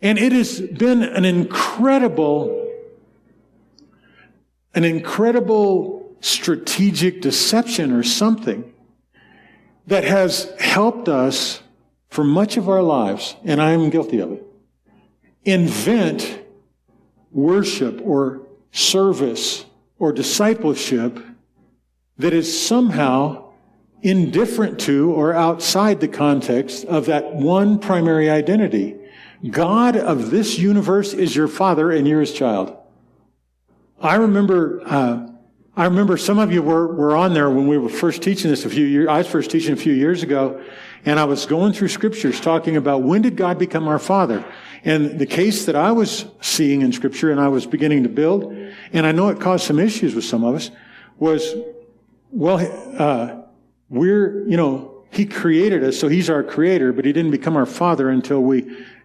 [0.02, 2.70] And it has been an incredible,
[4.76, 8.74] an incredible strategic deception or something
[9.88, 11.62] that has helped us
[12.10, 14.46] for much of our lives, and I am guilty of it,
[15.46, 16.42] invent
[17.32, 19.66] worship or service
[19.98, 21.20] or discipleship
[22.18, 23.47] that is somehow
[24.02, 28.96] indifferent to or outside the context of that one primary identity.
[29.50, 32.76] God of this universe is your father and you're his child.
[34.00, 35.28] I remember, uh,
[35.76, 38.66] I remember some of you were, were on there when we were first teaching this
[38.66, 40.62] a few years, I was first teaching a few years ago,
[41.06, 44.44] and I was going through scriptures talking about when did God become our father?
[44.84, 48.54] And the case that I was seeing in Scripture and I was beginning to build,
[48.94, 50.72] and I know it caused some issues with some of us,
[51.18, 51.56] was,
[52.32, 52.60] well,
[52.98, 53.47] uh,
[53.90, 57.66] we're, you know, He created us, so He's our creator, but He didn't become our
[57.66, 58.64] Father until we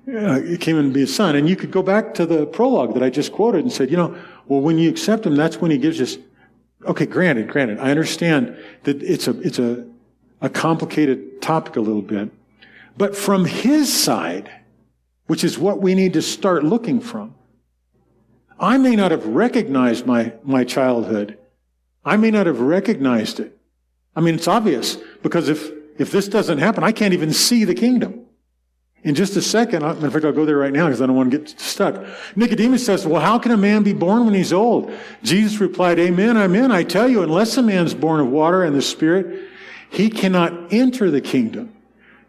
[0.09, 1.37] uh, came to be a son.
[1.37, 3.97] And you could go back to the prologue that I just quoted and said, you
[3.97, 4.17] know,
[4.47, 6.19] well, when you accept Him, that's when He gives us,
[6.85, 9.87] okay, granted, granted, I understand that it's a, it's a,
[10.41, 12.31] a complicated topic a little bit.
[12.97, 14.51] But from His side,
[15.27, 17.35] which is what we need to start looking from.
[18.59, 21.39] I may not have recognized my, my childhood.
[22.05, 23.59] I may not have recognized it.
[24.15, 27.75] I mean, it's obvious because if, if this doesn't happen, I can't even see the
[27.75, 28.27] kingdom.
[29.05, 31.33] In just a second, in fact, I'll go there right now because I don't want
[31.33, 32.05] to get stuck.
[32.37, 34.93] Nicodemus says, well, how can a man be born when he's old?
[35.25, 36.71] Jesus replied, amen, amen.
[36.71, 39.49] I tell you, unless a man's born of water and the Spirit,
[39.91, 41.75] he cannot enter the kingdom.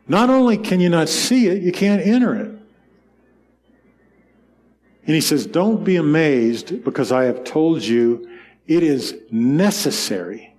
[0.07, 2.47] Not only can you not see it, you can't enter it.
[5.05, 8.29] And he says, Don't be amazed because I have told you
[8.67, 10.52] it is necessary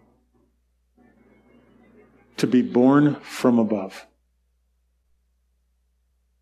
[2.37, 4.07] to be born from above.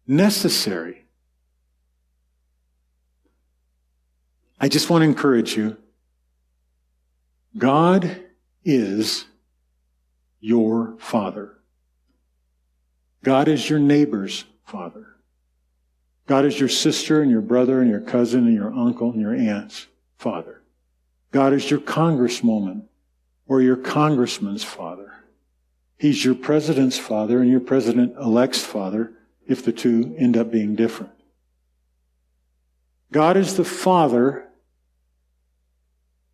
[0.06, 1.04] Necessary.
[4.60, 5.76] I just want to encourage you.
[7.56, 8.20] God
[8.64, 9.24] is
[10.40, 11.58] your father.
[13.24, 15.06] God is your neighbor's father.
[16.26, 19.34] God is your sister and your brother and your cousin and your uncle and your
[19.34, 20.62] aunt's father.
[21.30, 22.84] God is your congresswoman
[23.46, 25.12] or your congressman's father.
[26.02, 29.12] He's your president's father and your president elect's father
[29.46, 31.12] if the two end up being different.
[33.12, 34.48] God is the father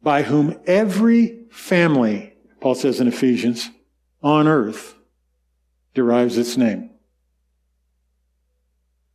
[0.01, 3.69] by whom every family, Paul says in Ephesians,
[4.23, 4.95] on earth
[5.93, 6.89] derives its name.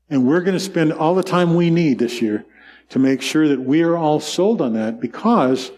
[0.07, 2.45] And we're going to spend all the time we need this year
[2.89, 5.71] to make sure that we are all sold on that because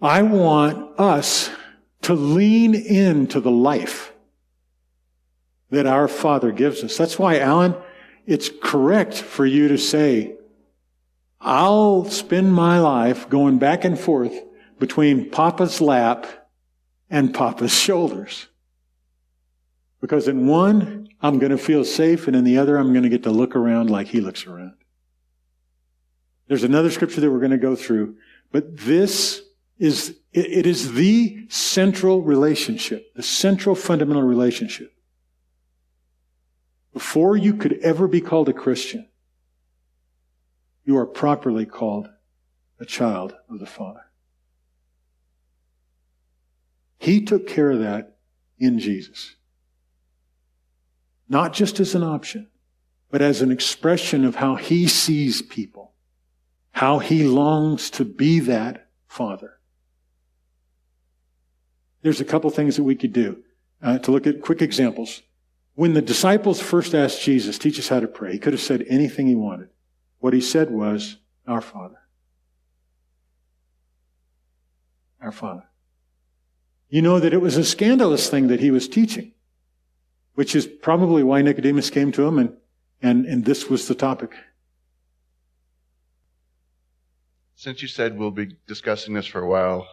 [0.00, 1.50] I want us
[2.04, 4.12] to lean into the life
[5.70, 6.96] that our Father gives us.
[6.96, 7.74] That's why, Alan,
[8.26, 10.34] it's correct for you to say,
[11.40, 14.34] I'll spend my life going back and forth
[14.78, 16.26] between Papa's lap
[17.10, 18.48] and Papa's shoulders.
[20.00, 23.08] Because in one, I'm going to feel safe, and in the other, I'm going to
[23.08, 24.74] get to look around like he looks around.
[26.48, 28.16] There's another scripture that we're going to go through,
[28.52, 29.42] but this
[29.78, 34.92] is, it is the central relationship, the central fundamental relationship.
[36.92, 39.08] Before you could ever be called a Christian,
[40.84, 42.08] you are properly called
[42.78, 44.04] a child of the Father.
[46.98, 48.16] He took care of that
[48.58, 49.36] in Jesus.
[51.28, 52.48] Not just as an option,
[53.10, 55.92] but as an expression of how he sees people,
[56.72, 59.58] how he longs to be that father.
[62.04, 63.42] There's a couple things that we could do
[63.82, 65.22] uh, to look at quick examples.
[65.74, 68.84] When the disciples first asked Jesus, teach us how to pray, he could have said
[68.88, 69.70] anything he wanted.
[70.20, 71.16] What he said was,
[71.48, 71.98] Our Father.
[75.20, 75.64] Our Father.
[76.88, 79.32] You know that it was a scandalous thing that he was teaching
[80.34, 82.56] which is probably why Nicodemus came to him and,
[83.02, 84.34] and, and this was the topic.
[87.54, 89.86] Since you said we'll be discussing this for a while,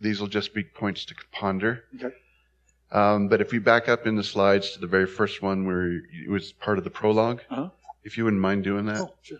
[0.00, 1.84] these will just be points to ponder.
[1.96, 2.14] Okay.
[2.92, 5.96] Um, but if we back up in the slides to the very first one where
[5.96, 7.70] it was part of the prolog uh-huh.
[8.04, 9.00] if you wouldn't mind doing that.
[9.00, 9.38] Oh, sure.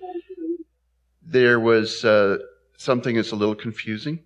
[1.23, 2.39] There was uh,
[2.77, 4.21] something that's a little confusing.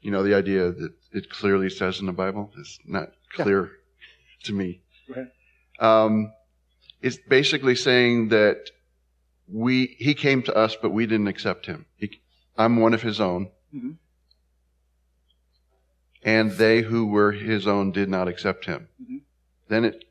[0.00, 4.44] You know, the idea that it clearly says in the Bible is not clear yeah.
[4.44, 4.80] to me.
[5.78, 6.32] Um,
[7.00, 8.70] it's basically saying that
[9.48, 11.86] we he came to us, but we didn't accept him.
[11.96, 12.20] He,
[12.56, 13.92] I'm one of his own, mm-hmm.
[16.22, 18.88] And they who were his own did not accept him.
[19.02, 19.18] Mm-hmm.
[19.68, 20.04] Then it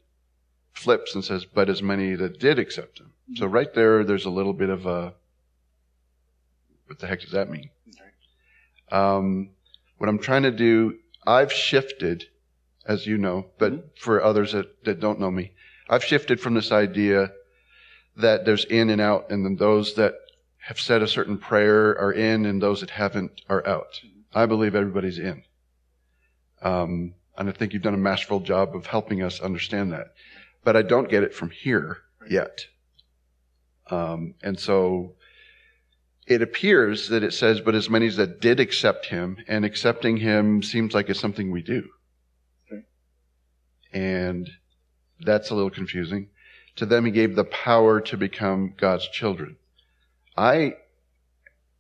[0.74, 3.36] flips and says, "But as many that did accept him." Mm-hmm.
[3.36, 5.14] So right there, there's a little bit of a
[6.88, 7.70] what the heck does that mean?
[8.92, 9.52] Um,
[9.98, 12.26] what I'm trying to do, I've shifted
[12.86, 13.88] as you know, but mm-hmm.
[13.96, 15.54] for others that, that don't know me,
[15.90, 17.32] I've shifted from this idea
[18.18, 20.16] that there's in and out, and then those that
[20.58, 24.02] have said a certain prayer are in, and those that haven't are out.
[24.34, 25.44] I believe everybody's in.
[26.62, 30.14] Um, and I think you've done a masterful job of helping us understand that.
[30.64, 31.98] But I don't get it from here
[32.30, 32.66] yet.
[33.90, 35.16] Um, and so
[36.28, 40.18] it appears that it says, but as many as that did accept him, and accepting
[40.18, 41.90] him seems like it's something we do
[43.94, 44.50] and
[45.20, 46.30] that's a little confusing.
[46.78, 49.58] To them, he gave the power to become God's children.
[50.38, 50.76] I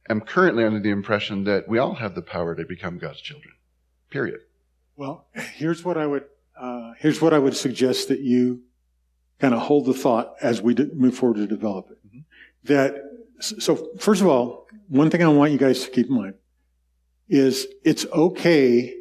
[0.09, 3.53] am currently under the impression that we all have the power to become God's children.
[4.09, 4.41] Period.
[5.01, 8.61] Well, here's what I would uh, here's what I would suggest that you
[9.39, 11.97] kind of hold the thought as we move forward to develop it.
[12.07, 12.19] Mm-hmm.
[12.65, 13.01] That
[13.39, 16.35] so first of all, one thing I want you guys to keep in mind
[17.27, 18.93] is it's okay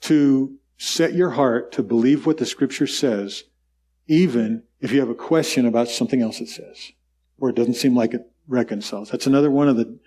[0.00, 3.44] to set your heart to believe what the scripture says,
[4.06, 6.92] even if you have a question about something else it says,
[7.38, 9.10] or it doesn't seem like it reconciles.
[9.10, 9.98] That's another one of the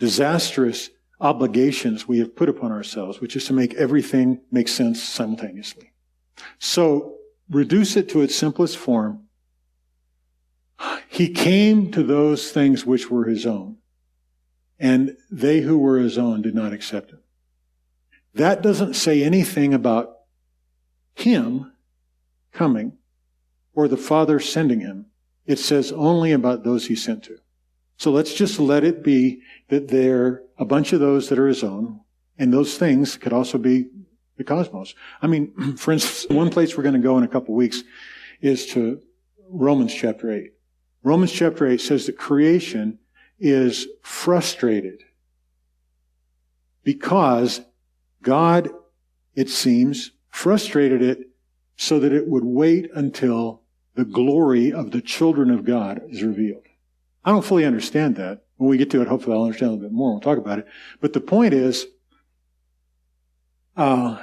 [0.00, 5.92] disastrous obligations we have put upon ourselves, which is to make everything make sense simultaneously.
[6.58, 7.16] So
[7.50, 9.24] reduce it to its simplest form.
[11.08, 13.76] He came to those things which were his own,
[14.78, 17.20] and they who were his own did not accept him.
[18.34, 20.16] That doesn't say anything about
[21.14, 21.72] him
[22.52, 22.96] coming
[23.74, 25.06] or the Father sending him.
[25.46, 27.38] It says only about those he sent to.
[27.96, 31.64] So let's just let it be that there a bunch of those that are his
[31.64, 32.00] own,
[32.38, 33.86] and those things could also be
[34.36, 34.94] the cosmos.
[35.20, 37.82] I mean, for instance, one place we're going to go in a couple weeks
[38.42, 39.00] is to
[39.48, 40.52] Romans chapter 8.
[41.02, 42.98] Romans chapter 8 says that creation
[43.38, 45.02] is frustrated
[46.84, 47.62] because
[48.22, 48.68] God,
[49.34, 51.30] it seems, frustrated it
[51.76, 53.62] so that it would wait until
[53.94, 56.64] the glory of the children of God is revealed.
[57.24, 58.44] I don't fully understand that.
[58.60, 60.10] When we get to it, hopefully I'll understand a little bit more.
[60.10, 60.66] We'll talk about it.
[61.00, 61.86] But the point is,
[63.74, 64.20] uh,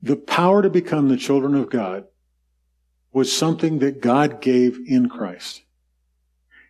[0.00, 2.04] the power to become the children of God
[3.12, 5.62] was something that God gave in Christ.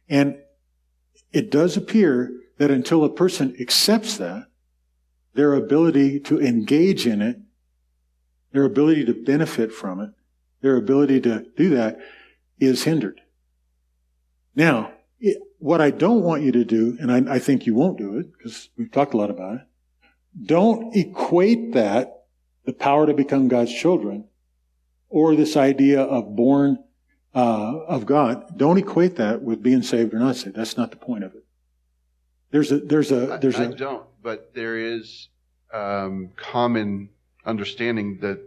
[0.08, 0.38] And
[1.32, 4.46] it does appear that until a person accepts that,
[5.34, 7.36] their ability to engage in it,
[8.52, 10.12] their ability to benefit from it,
[10.62, 11.98] their ability to do that
[12.58, 13.20] is hindered.
[14.54, 17.98] Now, it, what I don't want you to do, and I, I think you won't
[17.98, 19.60] do it because we've talked a lot about it,
[20.44, 22.24] don't equate that,
[22.64, 24.24] the power to become God's children,
[25.08, 26.78] or this idea of born
[27.34, 28.56] uh, of God.
[28.56, 30.56] Don't equate that with being saved or not saved.
[30.56, 31.44] That's not the point of it.
[32.50, 35.28] There's a there's a there's I, a I don't, but there is
[35.72, 37.10] um, common
[37.44, 38.40] understanding that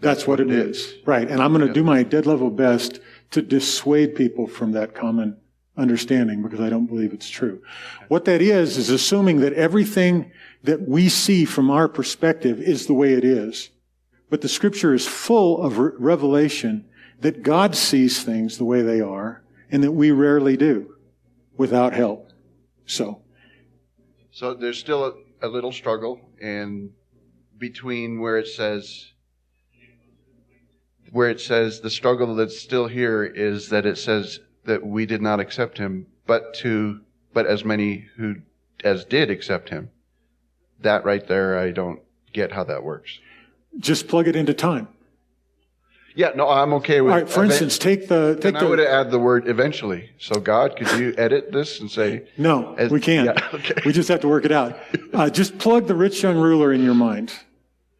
[0.00, 0.94] that's, what, it is.
[1.06, 1.26] Right.
[1.28, 1.72] And I'm going to Yeah.
[1.72, 3.00] do my dead level best
[3.30, 5.38] to dissuade people from that common
[5.76, 7.62] understanding because I don't believe it's true.
[8.08, 10.30] What that is, is assuming that everything
[10.62, 13.70] that we see from our perspective is the way it is.
[14.30, 16.86] But the scripture is full of re- revelation
[17.20, 20.94] that God sees things the way they are and that we rarely do
[21.56, 22.30] without help.
[22.86, 23.22] So,
[24.30, 26.90] So there's still a, a little struggle and
[27.58, 29.12] between where it says
[31.12, 35.22] where it says the struggle that's still here is that it says that we did
[35.22, 37.00] not accept him, but to
[37.32, 38.36] but as many who
[38.82, 39.90] as did accept him.
[40.80, 42.00] That right there, I don't
[42.32, 43.18] get how that works.
[43.78, 44.88] just plug it into time.
[46.16, 47.12] Yeah, no, I'm okay with.
[47.12, 47.28] right.
[47.28, 50.10] For instance, take the, take then I would add the word eventually.
[50.18, 53.26] So God, could you edit this and say no, As- we can't.
[53.26, 53.74] yeah, okay.
[53.84, 54.78] We just have to work it out.
[55.12, 57.32] Uh, just plug the rich young ruler in your mind.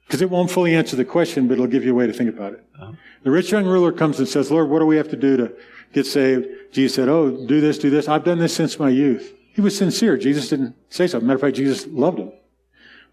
[0.07, 2.29] Because it won't fully answer the question, but it'll give you a way to think
[2.29, 2.65] about it.
[2.81, 2.93] Uh-huh.
[3.25, 5.53] The rich young ruler comes and says, Lord, what do we have to do to
[5.95, 6.47] get saved?
[6.73, 8.09] Jesus said, Oh, do this, do this.
[8.09, 9.35] I've done this since my youth.
[9.55, 10.19] He was sincere.
[10.19, 11.21] Jesus didn't say so.
[11.21, 12.33] Matter of fact, Jesus loved him.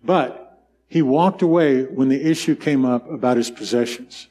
[0.03, 4.27] But he walked away when the issue came up about his possessions.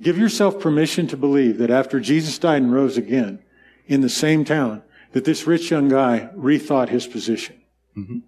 [0.00, 3.40] Give yourself permission to believe that after Jesus died and rose again
[3.86, 4.82] in the same town,
[5.12, 7.60] that this rich young guy rethought his position.
[7.96, 8.18] Mm-hmm.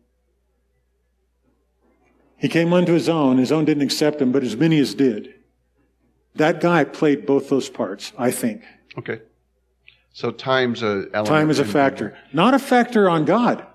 [2.37, 3.39] He came unto his own.
[3.39, 5.35] His own didn't accept him, but as many as did.
[6.37, 8.62] That guy played both those parts, I think.
[8.99, 9.20] Okay.
[10.12, 11.26] So time's a element.
[11.26, 12.16] Time is a factor.
[12.32, 13.66] Not a factor on God.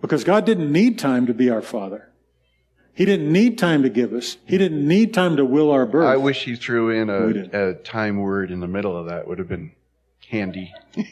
[0.00, 2.10] Because God didn't need time to be our Father.
[2.94, 4.36] He didn't need time to give us.
[4.46, 6.06] He didn't need time to will our birth.
[6.06, 9.26] I wish he threw in a, a time word in the middle of that.
[9.26, 9.72] Would have been
[10.28, 10.72] handy.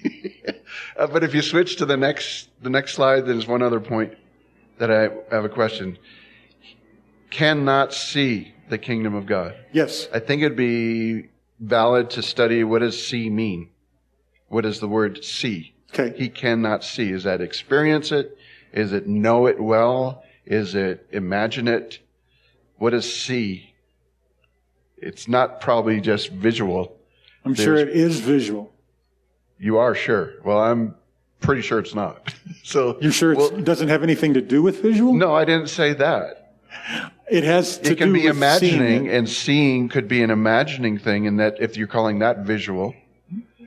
[0.96, 4.14] Uh, but if you switch to the next the next slide, there's one other point
[4.78, 5.02] that I
[5.34, 5.98] have a question.
[7.30, 9.54] Cannot see the kingdom of God.
[9.70, 10.08] yes.
[10.14, 11.28] I think it'd be
[11.60, 13.68] valid to study what does see mean.
[14.48, 15.74] What does the word see?
[15.92, 16.16] Okay.
[16.18, 17.10] He cannot see.
[17.10, 18.38] Is that experience it?
[18.72, 20.24] Is it know it well?
[20.46, 21.98] Is it imagine it?
[22.78, 23.74] What is see?
[24.96, 26.96] It's not probably just visual.
[27.44, 28.72] I'm sure it is visual.
[29.58, 30.32] You are sure.
[30.44, 30.94] Well, I'm
[31.40, 32.34] pretty sure it's not.
[32.62, 35.12] so You're sure well, it doesn't have anything to do with visual?
[35.12, 36.41] no, I didn't say that.
[37.30, 39.14] It has to It can do be with seeing imagining, it.
[39.14, 41.26] and seeing could be an imagining thing.
[41.26, 42.94] And that if you're calling that visual,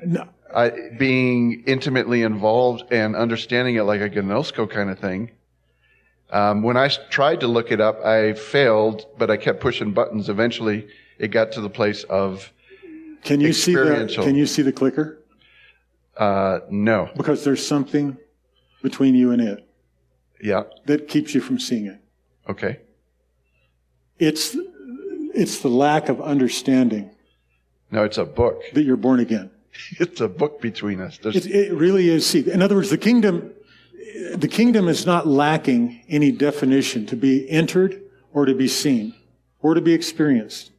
[0.06, 5.32] No, I, being intimately involved and understanding it like a Gnosko kind of thing.
[6.32, 10.28] Um, I tried to look it up, I failed, but I kept pushing buttons.
[10.30, 10.88] Eventually,
[11.18, 12.52] it got to the place of
[13.24, 15.20] Can you see the Can you see the clicker?
[16.18, 18.18] uh, no, Because there's something
[18.82, 19.68] between you and it
[20.42, 22.00] yeah, that keeps you from seeing it.
[22.50, 22.80] okay,
[24.20, 24.56] It's
[25.34, 27.12] it's the lack of understanding
[27.92, 28.62] no, it's a book.
[28.74, 29.52] that you're born again.
[30.00, 31.20] It's a book between us.
[31.24, 32.26] It, it really is.
[32.26, 33.52] See, in other words, the kingdom
[34.34, 38.02] the kingdom is not lacking any definition to be entered
[38.34, 39.14] or to be seen
[39.62, 40.72] or to be experienced,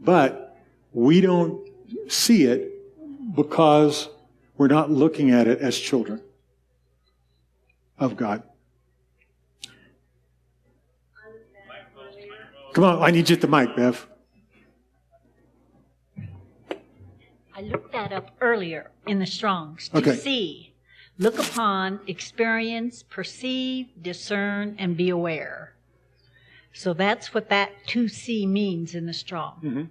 [0.00, 0.56] but
[0.92, 1.68] we don't
[2.08, 2.72] see it
[3.34, 4.08] because
[4.56, 6.20] we're not looking at it as children
[7.98, 8.42] of God.
[12.72, 14.06] Come on, I need you at the mic, Bev.
[17.54, 19.88] I looked that up earlier in the Strongs.
[19.90, 20.14] To Okay.
[20.14, 20.72] see,
[21.18, 25.74] look upon, experience, perceive, discern, and be aware.
[26.72, 29.90] So that's what that to see means in the Strong.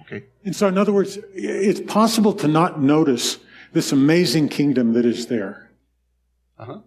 [0.00, 3.38] okay, And so, in other words, it's possible to not notice
[3.74, 5.70] this amazing kingdom that is there.
[6.58, 6.78] uh-huh.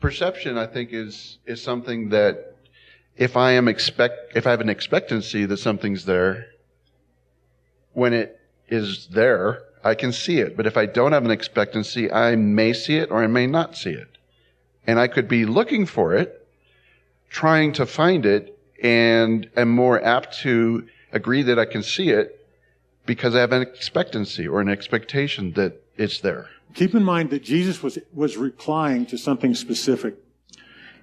[0.00, 2.53] Perception, I think, is is something that
[3.16, 6.46] if I am expect if I have an expectancy that something's there,
[7.92, 10.56] when it is there, I can see it.
[10.56, 13.76] But if I don't have an expectancy, I may see it or I may not
[13.76, 14.08] see it.
[14.86, 16.46] And I could be looking for it,
[17.30, 22.46] trying to find it, and am more apt to agree that I can see it
[23.06, 26.48] because I have an expectancy or an expectation that it's there.
[26.74, 30.16] Keep in mind that Jesus was, was replying to something specific.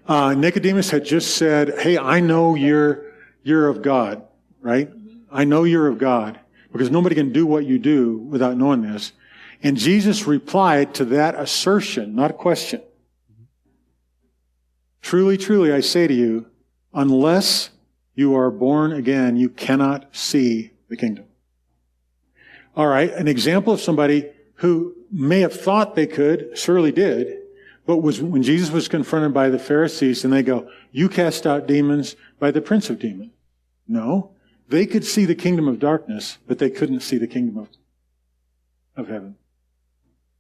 [0.08, 3.06] Uh, Nicodemus had just said, Hey, I know you're,
[3.44, 4.24] you're of God,
[4.62, 4.92] right?
[5.32, 6.40] I know you're of God
[6.72, 9.14] because nobody can do what you do without knowing this.
[9.64, 12.82] And Jesus replied to that assertion, not a question.
[15.02, 16.48] Truly, truly, I say to you,
[16.94, 17.70] unless
[18.16, 21.26] you are born again, you cannot see the kingdom.
[22.76, 27.41] All right, an example of somebody who may have thought they could, surely did,
[27.86, 31.68] but was when Jesus was confronted by the Pharisees and they go, you cast out
[31.68, 33.32] demons by the prince of demons.
[33.88, 34.32] No,
[34.70, 37.68] they could see the kingdom of darkness, but they couldn't see the kingdom of,
[38.96, 39.36] of heaven.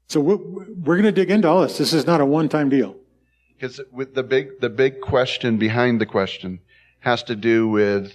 [0.08, 1.78] So we're, we're going to dig into all this.
[1.78, 2.96] This is not a one-time deal.
[3.56, 6.60] Because with the big, the big question behind the question
[7.00, 8.14] has to do with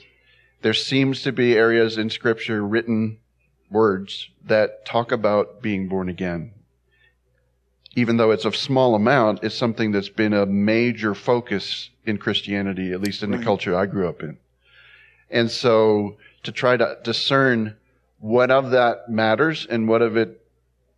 [0.62, 3.18] there seems to be areas in scripture written
[3.70, 6.52] words that talk about being born again.
[7.96, 12.92] Even though it's a small amount, it's something that's been a major focus in Christianity,
[12.92, 13.38] at least in right.
[13.38, 14.38] the culture I grew up in.
[15.30, 17.74] And so to try to discern
[18.20, 20.42] what of that matters and what of it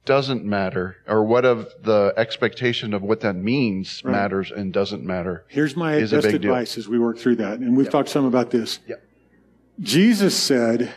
[0.04, 4.12] doesn't matter, or what of the expectation of what that means right.
[4.12, 5.44] matters and doesn't matter.
[5.48, 6.80] Here's my best advice deal.
[6.80, 7.92] as we work through that, and we've yep.
[7.92, 8.78] talked some about this.
[8.86, 9.02] Yep.
[9.80, 10.94] Jesus said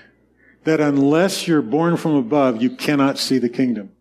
[0.63, 3.91] that unless you're born from above, you cannot see the kingdom.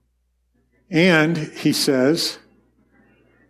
[0.91, 2.39] And he says,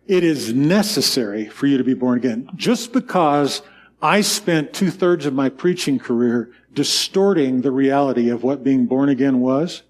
[0.07, 2.49] it is necessary for you to be born again.
[2.55, 3.61] Just because
[4.01, 9.09] I spent two thirds of my preaching career distorting the reality of what being born
[9.09, 9.83] again was,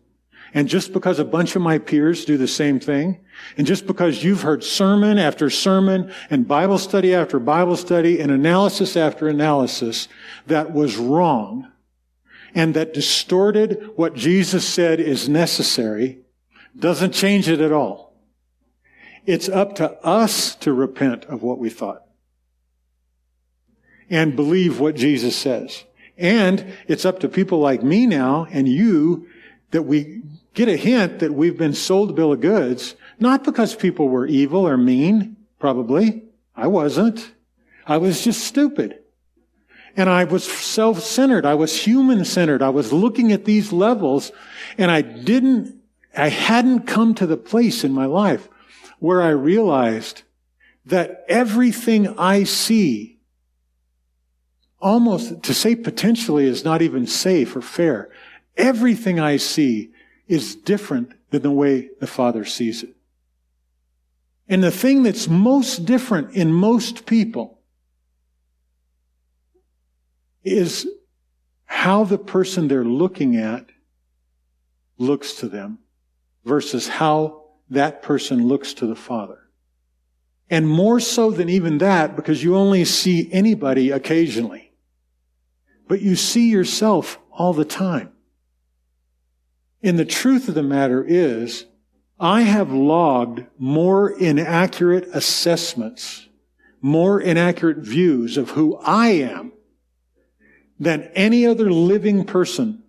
[0.53, 3.19] and just because a bunch of my peers do the same thing,
[3.57, 8.31] and just because you've heard sermon after sermon and Bible study after Bible study and
[8.31, 10.07] analysis after analysis
[10.47, 11.71] that was wrong
[12.53, 16.19] and that distorted what Jesus said is necessary,
[16.77, 18.13] doesn't change it at all.
[19.25, 22.03] It's up to us to repent of what we thought
[24.09, 25.83] and believe what Jesus says.
[26.17, 29.27] And it's up to people like me now and you
[29.71, 30.21] that we
[30.53, 34.25] get a hint that we've been sold a bill of goods, not because people were
[34.25, 36.23] evil or mean, probably.
[36.55, 37.31] I wasn't.
[37.87, 38.99] I was just stupid.
[39.95, 41.45] And I was self-centered.
[41.45, 42.61] I was human-centered.
[42.61, 44.31] I was looking at these levels
[44.77, 45.80] and I didn't,
[46.15, 48.49] I hadn't come to the place in my life
[48.99, 50.23] where I realized
[50.85, 53.19] that everything I see
[54.79, 58.09] almost to say potentially is not even safe or fair.
[58.57, 59.91] Everything I see
[60.27, 62.95] is different than the way the Father sees it.
[64.47, 67.59] And the thing that's most different in most people
[70.43, 70.87] is
[71.65, 73.67] how the person they're looking at
[74.97, 75.79] looks to them
[76.45, 79.37] versus how that person looks to the Father.
[80.49, 84.73] And more so than even that, because you only see anybody occasionally,
[85.87, 88.11] but you see yourself all the time.
[89.81, 91.65] And the truth of the matter is,
[92.19, 96.27] I have logged more inaccurate assessments,
[96.81, 99.53] more inaccurate views of who I am
[100.79, 102.83] than any other living person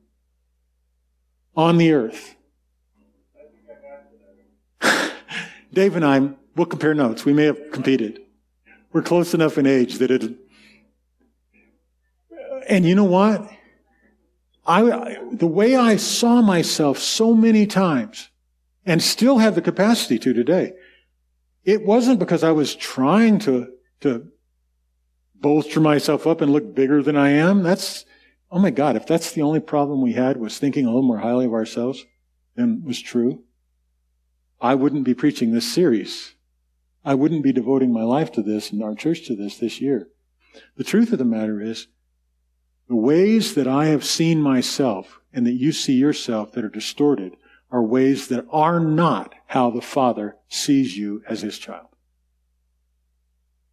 [1.55, 2.35] on the earth.
[5.73, 7.25] Dave and I, we'll compare notes.
[7.25, 8.21] We may have competed.
[8.93, 10.35] We're close enough in age that it.
[12.69, 13.51] And you know what?
[14.65, 18.29] I, the way I saw myself so many times
[18.87, 20.73] and still have the capacity to today,
[21.65, 23.69] it wasn't because I was trying to,
[24.01, 24.29] to
[25.35, 27.63] bolster myself up and look bigger than I am.
[27.63, 28.05] That's,
[28.51, 31.19] oh my God, if that's the only problem we had was thinking a little more
[31.19, 32.05] highly of ourselves
[32.55, 33.43] than was true,
[34.63, 36.37] I wouldn't be preaching this series.
[37.05, 40.09] I wouldn't be devoting my life to this and our church to this this year.
[40.77, 41.89] The truth of the matter is,
[42.89, 47.37] the ways that I have seen myself and that you see yourself that are distorted
[47.73, 51.89] are ways that are not how the Father sees you as his child.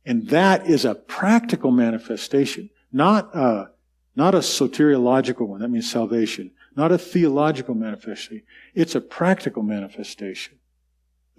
[0.06, 3.72] And that is a practical manifestation, not a,
[4.16, 5.60] not a soteriological one.
[5.60, 6.52] That means salvation.
[6.76, 8.44] Not a theological manifestation.
[8.74, 10.59] It's a practical manifestation.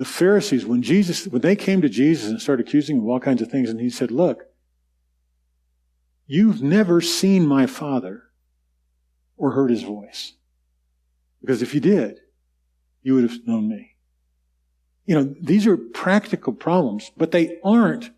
[0.00, 3.20] The Pharisees, when Jesus, when they came to Jesus and started accusing him of all
[3.20, 4.46] kinds of things, and he said, look,
[6.26, 8.22] you've never seen my father
[9.36, 10.32] or heard his voice.
[11.42, 12.18] Because if you did,
[13.02, 13.94] you would have known me.
[15.04, 18.10] You know, these are practical problems, but they aren't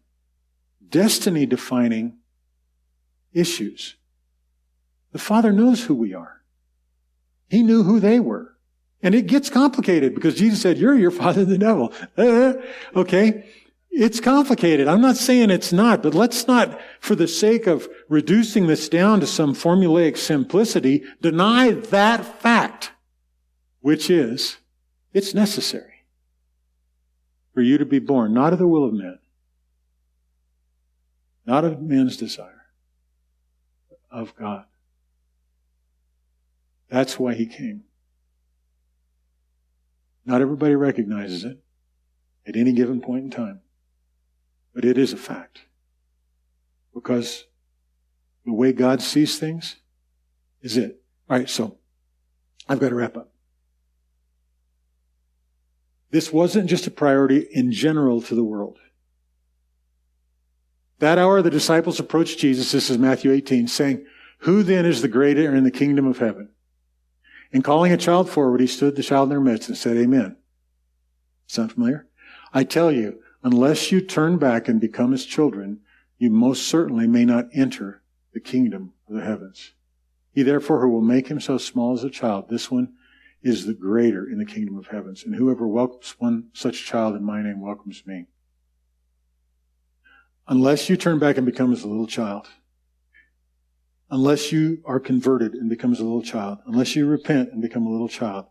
[0.88, 2.18] destiny defining
[3.32, 3.96] issues.
[5.10, 6.42] The Father knows who we are.
[7.48, 8.51] He knew who they were.
[9.02, 11.92] And it gets complicated because Jesus said, You're your father, the devil.
[12.16, 12.54] Uh,
[12.94, 13.44] okay?
[13.90, 14.88] It's complicated.
[14.88, 19.20] I'm not saying it's not, but let's not, for the sake of reducing this down
[19.20, 22.92] to some formulaic simplicity, deny that fact,
[23.80, 24.58] which is
[25.12, 26.06] It's necessary
[27.52, 29.18] for you to be born, not of the will of man,
[31.44, 32.64] not of man's desire,
[34.10, 34.64] of God.
[36.88, 37.84] That's why he came.
[40.24, 41.58] Not everybody recognizes it
[42.46, 43.60] at any given point in time,
[44.74, 45.62] but it is a fact.
[46.94, 47.44] Because
[48.44, 49.76] the way God sees things
[50.60, 51.02] is it.
[51.28, 51.78] All right, so
[52.68, 53.32] I've got to wrap up.
[56.10, 58.78] This wasn't just a priority in general to the world.
[60.98, 64.04] That hour the disciples approached Jesus, this is Matthew 18, saying,
[64.38, 66.50] Who then is the greater in the kingdom of heaven?
[67.52, 70.36] And calling a child forward, he stood the child in their midst and said, Amen.
[71.46, 72.06] Sound familiar?
[72.52, 75.80] I tell you, unless you turn back and become as children,
[76.18, 79.72] you most certainly may not enter the kingdom of the heavens.
[80.32, 82.94] He therefore who will make himself small as a child, this one
[83.42, 85.24] is the greater in the kingdom of heavens.
[85.24, 88.26] And whoever welcomes one such child in my name welcomes me.
[90.48, 92.48] Unless you turn back and become as a little child,
[94.12, 97.86] unless you are converted and become as a little child, unless you repent and become
[97.86, 98.46] a little child,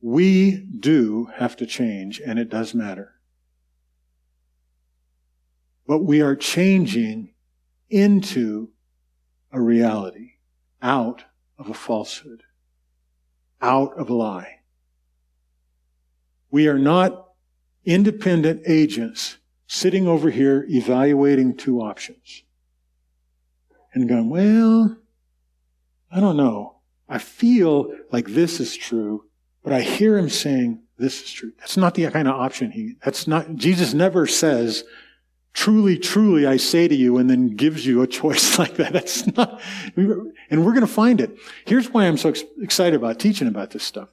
[0.00, 3.14] we do have to change, and it does matter.
[5.88, 7.34] But we are changing
[7.90, 8.68] into
[9.50, 10.34] a reality,
[10.80, 11.24] out
[11.58, 12.42] of a falsehood
[13.60, 14.60] out of a lie.
[16.50, 17.28] We are not
[17.84, 22.42] independent agents sitting over here evaluating two options
[23.92, 24.96] and going, well,
[26.10, 26.76] I don't know.
[27.08, 29.24] I feel like this is true,
[29.62, 31.52] but I hear him saying this is true.
[31.58, 34.84] That's not the kind of option he, that's not, Jesus never says,
[35.54, 38.92] truly, truly, I say to you, and then gives you a choice like that.
[38.92, 39.60] That's not,
[39.96, 41.36] and we're going to find it.
[41.64, 44.10] Here's why I'm so ex- excited about teaching about this stuff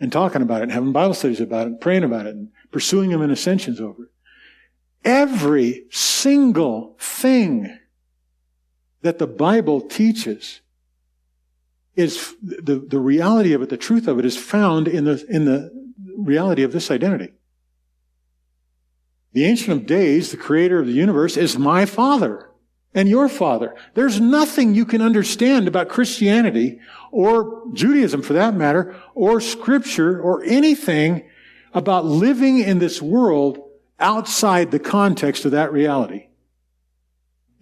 [0.00, 2.48] and talking about it and having Bible studies about it and praying about it and
[2.70, 4.10] pursuing them in ascensions over it.
[5.04, 7.77] Every single thing
[9.02, 10.60] that the Bible teaches
[11.94, 15.44] is the, the reality of it, the truth of it is found in the, in
[15.44, 15.70] the
[16.16, 17.32] reality of this identity.
[19.32, 22.50] The Ancient of Days, the creator of the universe, is my Father
[22.94, 23.74] and your Father.
[23.94, 26.80] There's nothing you can understand about Christianity
[27.10, 31.28] or Judaism for that matter, or Scripture or anything
[31.74, 33.58] about living in this world
[34.00, 36.27] outside the context of that reality.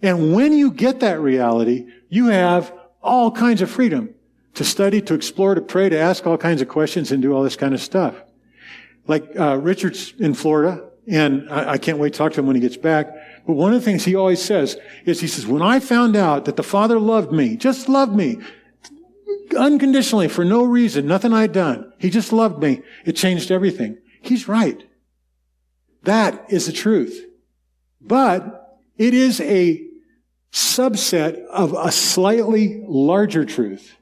[0.01, 2.71] And when you get that reality, you have
[3.01, 4.13] all kinds of freedom
[4.53, 7.43] to study, to explore, to pray, to ask all kinds of questions and do all
[7.43, 8.15] this kind of stuff.
[9.07, 12.55] Like uh, Richard's in Florida, and I, I can't wait to talk to him when
[12.55, 13.07] he gets back.
[13.45, 16.45] But one of the things he always says is he says, when I found out
[16.45, 18.39] that the Father loved me, just loved me,
[19.57, 23.97] unconditionally for no reason, nothing I'd done, he just loved me, it changed everything.
[24.21, 24.83] He's right.
[26.03, 27.25] That is the truth.
[28.01, 28.66] But
[28.97, 29.85] it is a
[30.51, 33.97] subset of a slightly larger truth,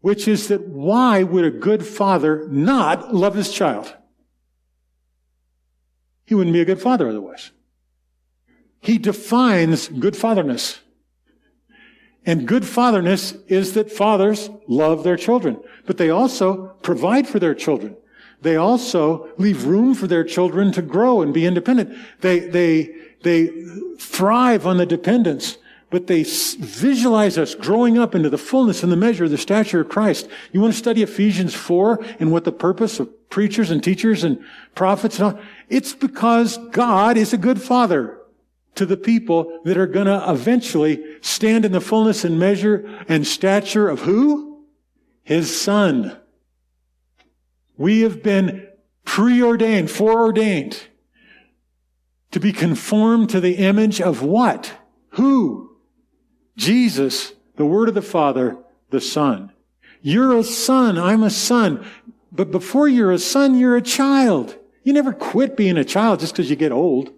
[0.00, 3.94] which is that why would a good father not love his child?
[6.24, 7.50] He wouldn't be a good father otherwise.
[8.80, 10.80] He defines good fatherness.
[12.26, 17.54] And good fatherness is that fathers love their children, but they also provide for their
[17.54, 17.96] children.
[18.40, 21.96] They also leave room for their children to grow and be independent.
[22.20, 22.94] They, they,
[23.24, 23.48] they
[23.98, 25.58] thrive on the dependence,
[25.90, 29.80] but they visualize us growing up into the fullness and the measure of the stature
[29.80, 30.28] of Christ.
[30.52, 34.38] You want to study Ephesians 4 and what the purpose of preachers and teachers and
[34.74, 35.20] prophets?
[35.68, 38.20] It's because God is a good father
[38.74, 43.26] to the people that are going to eventually stand in the fullness and measure and
[43.26, 44.64] stature of who?
[45.22, 46.18] His son.
[47.76, 48.68] We have been
[49.04, 50.88] preordained, foreordained
[52.34, 54.72] to be conformed to the image of what?
[55.10, 55.76] Who?
[56.56, 58.58] Jesus, the Word of the Father,
[58.90, 59.52] the Son.
[60.02, 60.98] You're a son.
[60.98, 61.86] I'm a son.
[62.32, 64.58] But before you're a son, you're a child.
[64.82, 67.12] You never quit being a child just because you get old.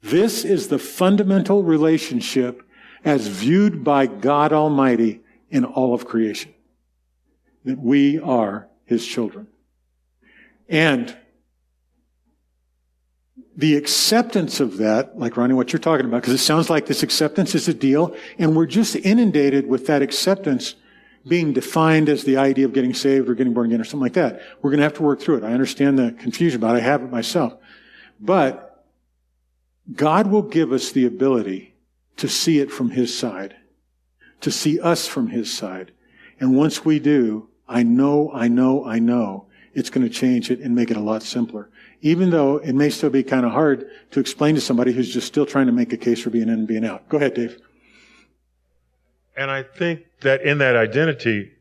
[0.00, 2.62] This is the fundamental relationship
[3.04, 6.54] as viewed by God Almighty in all of creation.
[7.64, 9.48] That we are His children.
[10.68, 11.16] And
[13.58, 17.02] the acceptance of that, like Ronnie, what you're talking about, because it sounds like this
[17.02, 20.76] acceptance is a deal, and we're just inundated with that acceptance
[21.26, 24.12] being defined as the idea of getting saved or getting born again or something like
[24.12, 24.40] that.
[24.62, 25.42] We're going to have to work through it.
[25.44, 27.54] I understand the confusion, but I have it myself.
[28.20, 28.86] But
[29.92, 31.74] God will give us the ability
[32.18, 33.56] to see it from His side,
[34.40, 35.90] to see us from His side.
[36.38, 40.60] And once we do, I know, I know, I know it's going to change it
[40.60, 41.70] and make it a lot simpler.
[42.00, 45.26] Even though it may still be kind of hard to explain to somebody who's just
[45.26, 47.08] still trying to make a case for being in and being out.
[47.08, 47.60] Go ahead, Dave.
[49.36, 51.52] And I think that in that identity,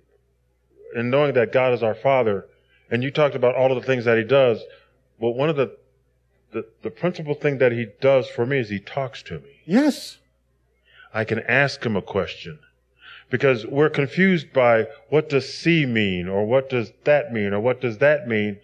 [0.96, 2.48] and knowing that God is our Father,
[2.90, 4.62] and you talked about all of the things that He does,
[5.20, 5.76] but one of the
[6.54, 9.62] the, the principal thing that He does for me is He talks to me.
[9.66, 10.18] Yes.
[11.14, 12.60] I can ask Him a question
[13.30, 17.82] because we're confused by what does see mean or what does that mean or what
[17.82, 18.60] does that mean.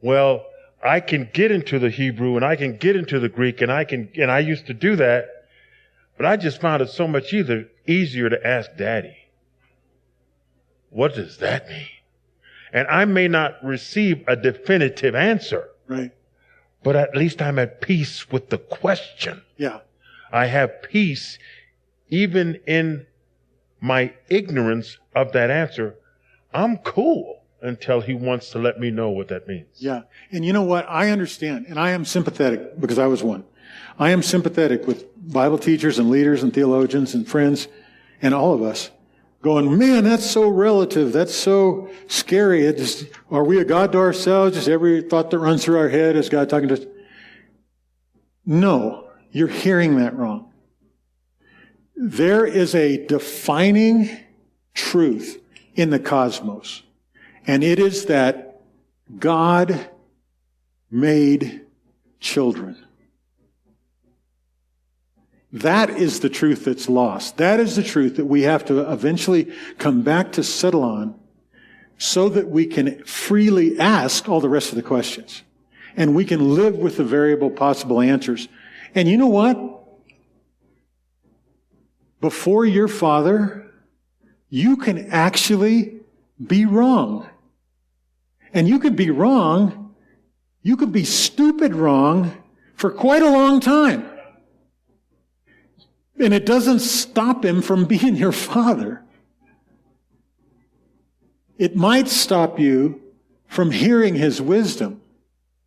[0.00, 0.44] Well,
[0.82, 3.84] I can get into the Hebrew and I can get into the Greek and I
[3.84, 5.26] can, and I used to do that,
[6.16, 9.16] but I just found it so much either easier to ask daddy.
[10.90, 11.86] What does that mean?
[12.72, 15.68] And I may not receive a definitive answer.
[15.86, 16.10] Right.
[16.82, 19.42] But at least I'm at peace with the question.
[19.56, 19.80] Yeah.
[20.32, 21.38] I have peace
[22.08, 23.06] even in
[23.80, 25.94] my ignorance of that answer.
[26.52, 29.68] I'm cool until he wants to let me know what that means.
[29.76, 30.02] Yeah.
[30.30, 30.86] And you know what?
[30.88, 33.44] I understand, and I am sympathetic because I was one.
[33.98, 37.68] I am sympathetic with Bible teachers and leaders and theologians and friends
[38.20, 38.90] and all of us
[39.42, 41.12] going, man, that's so relative.
[41.12, 42.64] That's so scary.
[42.64, 44.54] It just, are we a God to ourselves?
[44.54, 46.86] Just every thought that runs through our head is God talking to us.
[48.46, 50.52] No, you're hearing that wrong.
[51.96, 54.10] There is a defining
[54.74, 55.40] truth
[55.74, 56.82] in the cosmos,
[57.46, 58.60] and it is that
[59.18, 59.88] God
[60.90, 61.62] made
[62.20, 62.76] children.
[65.52, 67.36] That is the truth that's lost.
[67.36, 71.18] That is the truth that we have to eventually come back to settle on
[71.98, 75.42] so that we can freely ask all the rest of the questions.
[75.94, 78.48] And we can live with the variable possible answers.
[78.94, 79.58] And you know what?
[82.20, 83.70] Before your father,
[84.48, 86.00] you can actually
[86.44, 87.28] be wrong.
[88.52, 89.94] And you could be wrong.
[90.62, 92.42] You could be stupid wrong
[92.74, 94.08] for quite a long time.
[96.20, 99.02] And it doesn't stop him from being your father.
[101.58, 103.00] It might stop you
[103.46, 105.00] from hearing his wisdom.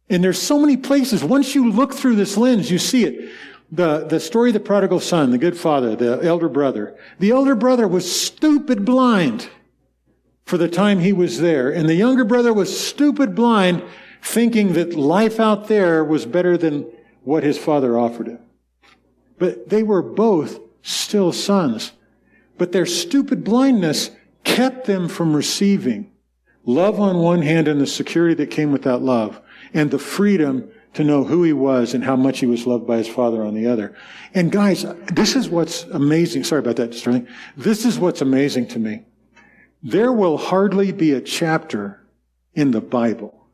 [0.10, 1.24] And there's so many places.
[1.24, 3.32] Once you look through this lens, you see it.
[3.72, 6.96] The, the story of the prodigal son, the good father, the elder brother.
[7.20, 9.50] The elder brother was stupid blind
[10.46, 11.70] for the time he was there.
[11.72, 13.84] And the younger brother was stupid blind,
[14.22, 16.91] thinking that life out there was better than
[17.24, 18.39] what his father offered him.
[19.38, 21.91] But they were both still sons.
[22.58, 24.12] But their stupid blindness
[24.43, 26.12] kept them from receiving
[26.66, 29.39] love on one hand and the security that came with that love
[29.74, 32.98] and the freedom to know who he was and how much he was loved by
[32.98, 33.96] his father on the other.
[34.34, 36.43] And guys, this is what's amazing.
[36.43, 37.28] Sorry about that, Sterling.
[37.58, 39.04] This is what's amazing to me.
[39.88, 42.02] There will hardly be a chapter
[42.56, 43.46] in the Bible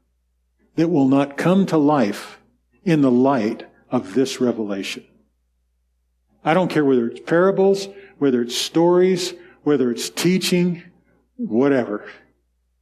[0.76, 2.40] that will not come to life
[2.86, 5.06] in the light of this revelation.
[6.46, 10.84] I don't care whether it's parables, whether it's stories, whether it's teaching,
[11.36, 12.10] whatever.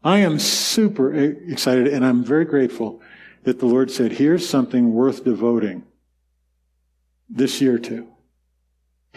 [0.03, 3.01] I am super excited and I'm very grateful
[3.45, 5.87] that the Lord said, here's something worth devoting
[7.27, 8.07] this year to.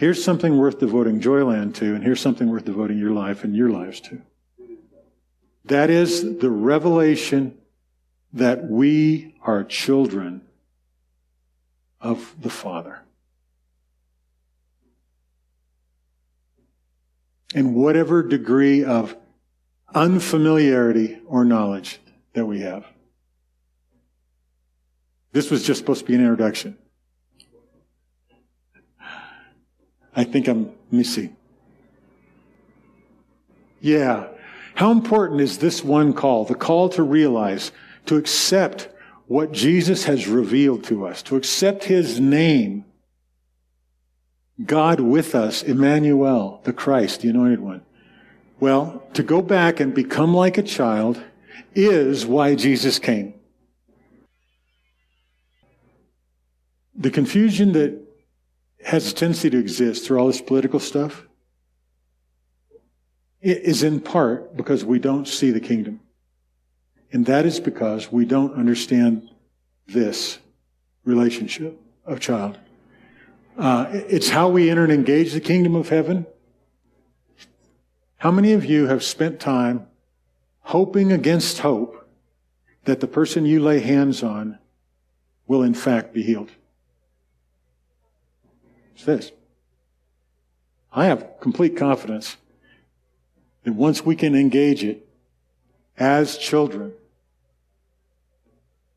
[0.03, 3.69] Here's something worth devoting Joyland to, and here's something worth devoting your life and your
[3.69, 4.21] lives to.
[5.63, 7.57] That is the revelation
[8.33, 10.41] that we are children
[12.01, 12.99] of the Father.
[17.55, 19.15] in whatever degree of
[19.95, 22.01] unfamiliarity or knowledge
[22.33, 22.85] that we have.
[25.31, 26.77] This was just supposed to be an introduction.
[30.15, 31.35] I think I'm, missing.
[33.81, 34.27] Yeah.
[34.75, 36.45] How important is this one call?
[36.45, 37.71] The call to realize,
[38.05, 38.89] to accept
[39.27, 42.85] what Jesus has revealed to us, to accept his name
[44.63, 47.81] God with us, Emmanuel, the Christ, the anointed one.
[48.59, 51.21] Well, to go back and become like a child
[51.73, 53.33] is why Jesus came.
[56.95, 58.02] The confusion that
[58.85, 61.25] has a tendency to exist through all this political stuff
[63.43, 65.99] it is in part because we don't see the kingdom.
[67.11, 69.29] And that is because we don't understand
[69.85, 70.39] this
[71.03, 72.57] relationship of child.
[73.57, 76.25] Uh, it's how we enter and engage the kingdom of heaven.
[78.15, 79.87] How many of you have spent time
[80.61, 82.07] hoping against hope
[82.85, 84.57] that the person you lay hands on
[85.47, 86.51] will in fact be healed?
[88.95, 89.31] It's this.
[90.91, 92.37] I have complete confidence
[93.63, 95.07] that once we can engage it,
[95.97, 96.93] as children.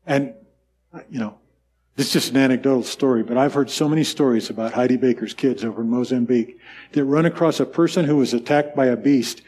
[0.05, 0.33] And,
[1.09, 1.37] you know,
[1.95, 5.33] this is just an anecdotal story, but I've heard so many stories about Heidi Baker's
[5.33, 6.59] kids over in Mozambique
[6.91, 9.41] that run across a person who was attacked by a beast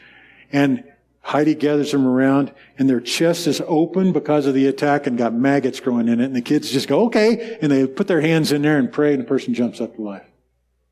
[0.52, 0.84] and
[1.22, 5.32] Heidi gathers them around and their chest is open because of the attack and got
[5.32, 6.24] maggots growing in it.
[6.24, 7.58] And the kids just go, okay.
[7.62, 10.02] And they put their hands in there and pray and the person jumps up to
[10.02, 10.29] life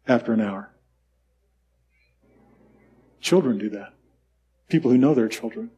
[0.09, 0.71] after an hour.
[3.21, 3.93] Children do that.
[4.69, 5.71] People who know they're children.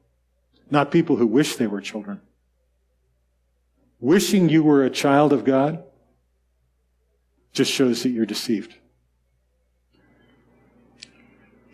[0.71, 2.21] Not people who wish they were children.
[3.99, 5.83] Wishing you were a child of God
[7.53, 8.77] just shows that you're deceived.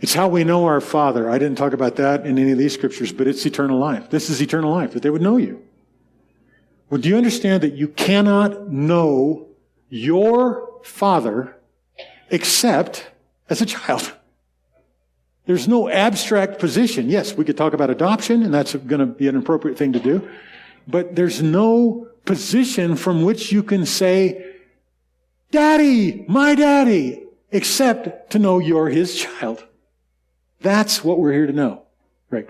[0.01, 1.31] It's how we know our Father.
[1.31, 4.11] I didn't talk about that in any of these scriptures, but it's eternal life.
[4.11, 5.63] This is eternal life, that they would know you.
[6.91, 9.49] Well, do you understand that you cannot know
[9.89, 11.56] your Father
[12.31, 13.07] except
[13.49, 14.13] as a child?
[15.47, 17.09] There's no abstract position.
[17.09, 20.01] Yes, we could talk about adoption, and that's going to be an appropriate thing to
[20.01, 20.29] do.
[20.89, 24.55] But there's no position from which you can say,
[25.53, 27.23] Daddy, my daddy,
[27.53, 29.65] except to know you're his child.
[30.61, 31.83] That's what we're here to know.
[32.29, 32.49] Right.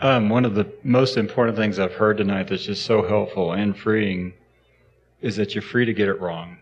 [0.00, 3.76] Um, one of the most important things I've heard tonight that's just so helpful and
[3.76, 4.32] freeing
[5.22, 6.58] is that you're free to get it wrong.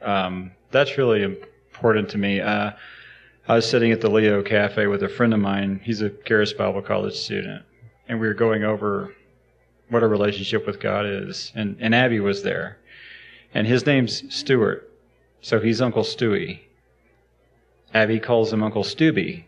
[0.00, 2.40] Um, that's really important to me.
[2.40, 2.70] Uh,
[3.48, 5.80] I was sitting at the Leo Cafe with a friend of mine.
[5.82, 7.64] He's a Charis Bible College student,
[8.08, 9.14] and we were going over
[9.88, 11.52] what a relationship with God is.
[11.54, 12.78] And, and Abby was there,
[13.54, 14.90] and his name's Stuart,
[15.40, 16.60] so he's Uncle Stewie.
[17.94, 19.46] Abby calls him Uncle Stubby.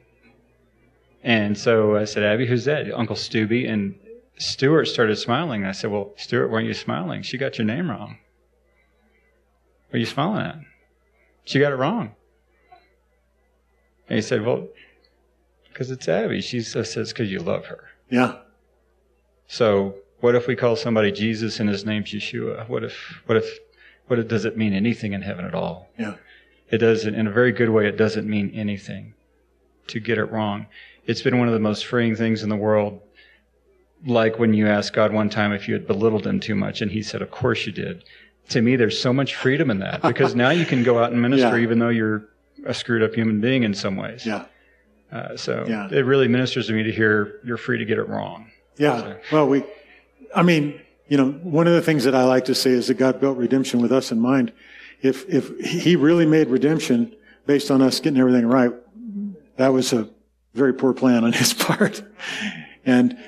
[1.22, 2.90] And so I said, Abby, who's that?
[2.92, 3.66] Uncle Stubby.
[3.66, 3.98] And
[4.38, 5.64] Stuart started smiling.
[5.64, 7.22] I said, Well, Stuart, why aren't you smiling?
[7.22, 8.18] She got your name wrong.
[9.88, 10.58] What are you smiling at?
[11.44, 12.14] She got it wrong.
[14.08, 14.68] And he said, Well,
[15.68, 16.40] because it's Abby.
[16.40, 17.88] She says, Because you love her.
[18.10, 18.36] Yeah.
[19.46, 22.68] So what if we call somebody Jesus and his name's Yeshua?
[22.68, 23.58] What if, what if,
[24.06, 25.88] what if, does it mean anything in heaven at all?
[25.98, 26.14] Yeah.
[26.70, 29.14] It doesn't, in a very good way, it doesn't mean anything
[29.86, 30.66] to get it wrong.
[31.06, 33.00] It's been one of the most freeing things in the world.
[34.06, 36.90] Like when you asked God one time if you had belittled him too much, and
[36.90, 38.04] he said, Of course you did.
[38.50, 41.20] To me, there's so much freedom in that because now you can go out and
[41.28, 41.62] minister Yeah.
[41.62, 42.28] even though you're
[42.64, 44.24] a screwed up human being in some ways.
[44.24, 44.44] Yeah.
[45.12, 45.88] Uh, so Yeah.
[45.90, 48.50] it really ministers to me to hear you're free to get it wrong.
[48.76, 49.14] Yeah.
[49.32, 49.64] Well, we,
[50.34, 52.94] I mean, you know, one of the things that I like to say is that
[52.94, 54.52] God built redemption with us in mind.
[55.02, 57.14] If, if he really made redemption
[57.46, 58.72] based on us getting everything right,
[59.56, 60.08] that was a
[60.54, 62.02] very poor plan on his part.
[62.86, 63.18] And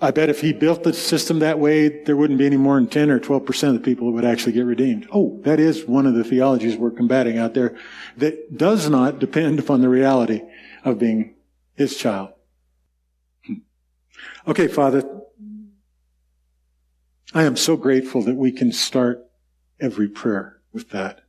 [0.00, 2.88] I bet if he built the system that way, there wouldn't be any more than
[2.88, 5.06] 10 or 12% of the people that would actually get redeemed.
[5.12, 7.76] Oh, that is one of the theologies we're combating out there
[8.16, 10.42] that does not depend upon the reality
[10.84, 11.36] of being
[11.74, 12.30] his child.
[13.46, 13.54] Hmm.
[14.48, 15.08] Okay, Father,
[17.32, 19.24] I am so grateful that we can start
[19.80, 21.20] every prayer with that.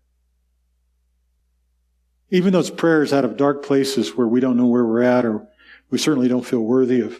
[2.29, 5.47] Even those prayers out of dark places where we don't know where we're at or
[5.89, 7.19] we certainly don't feel worthy of,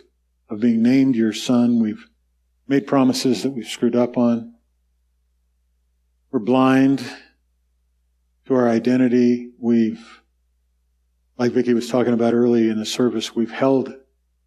[0.50, 1.80] of being named your son.
[1.82, 2.08] We've
[2.68, 4.56] made promises that we've screwed up on.
[6.32, 7.04] We're blind
[8.46, 9.52] to our identity.
[9.60, 10.22] We've,
[11.38, 13.94] like Vicki was talking about early in the service, we've held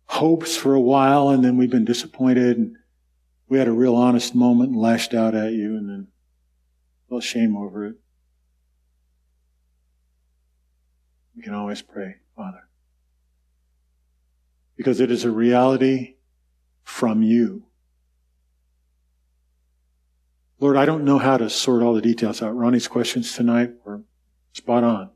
[0.07, 2.77] hopes for a while and then we've been disappointed and
[3.49, 6.09] we had a real honest moment and lashed out at you and then
[7.09, 7.97] felt shame over it.
[11.37, 12.68] We can always pray, Father.
[14.79, 16.15] Because it is a reality
[16.85, 17.65] from you.
[20.61, 22.57] Lord, I don't know how to sort all the details out.
[22.57, 24.03] Ronnie's questions tonight were
[24.55, 25.11] spot on.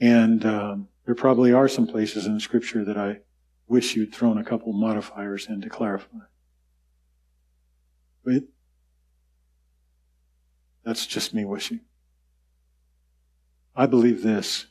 [0.00, 3.20] And um, there probably are some places in scripture that I
[3.68, 6.18] wish you'd thrown a couple modifiers in to clarify.
[8.24, 8.44] But
[10.82, 11.80] that's just me wishing.
[13.76, 14.66] I believe this.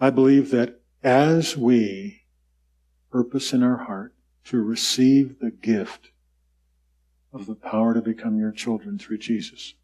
[0.00, 2.21] I believe that as we
[3.12, 6.10] purpose in our heart to receive the gift
[7.32, 9.74] of the power to become your children through Jesus,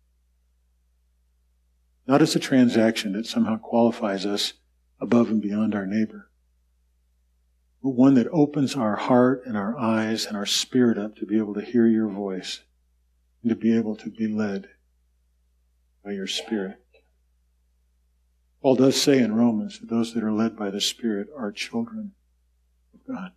[2.06, 4.54] not as a transaction that somehow qualifies us
[5.00, 6.30] above and beyond our neighbor,
[7.82, 11.38] but one that opens our heart and our eyes and our spirit up to be
[11.38, 12.62] able to hear your voice
[13.42, 14.68] and to be able to be led
[16.04, 16.80] by your spirit.
[18.62, 22.12] Paul does say in Romans that those that are led by the Spirit are children
[23.09, 23.32] God.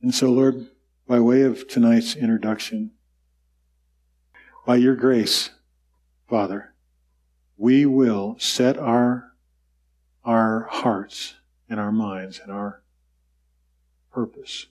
[0.00, 0.68] And so, Lord,
[1.06, 2.92] by way of tonight's introduction,
[4.64, 5.50] by your grace,
[6.28, 6.74] Father,
[7.56, 9.32] we will set our,
[10.24, 11.34] our hearts
[11.68, 12.82] and our minds and our
[14.12, 14.66] purpose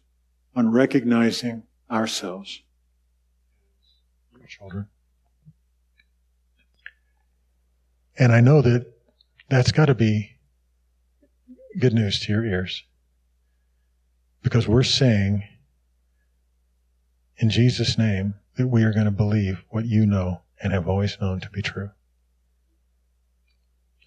[0.56, 2.62] on recognizing ourselves.
[4.48, 4.88] Children.
[8.18, 8.86] And I know that
[9.48, 10.31] that's got to be
[11.80, 12.84] good news to your ears.
[14.44, 15.44] Because we're saying
[17.38, 21.18] in Jesus' name that we are going to believe what you know and have always
[21.20, 21.92] known to be true.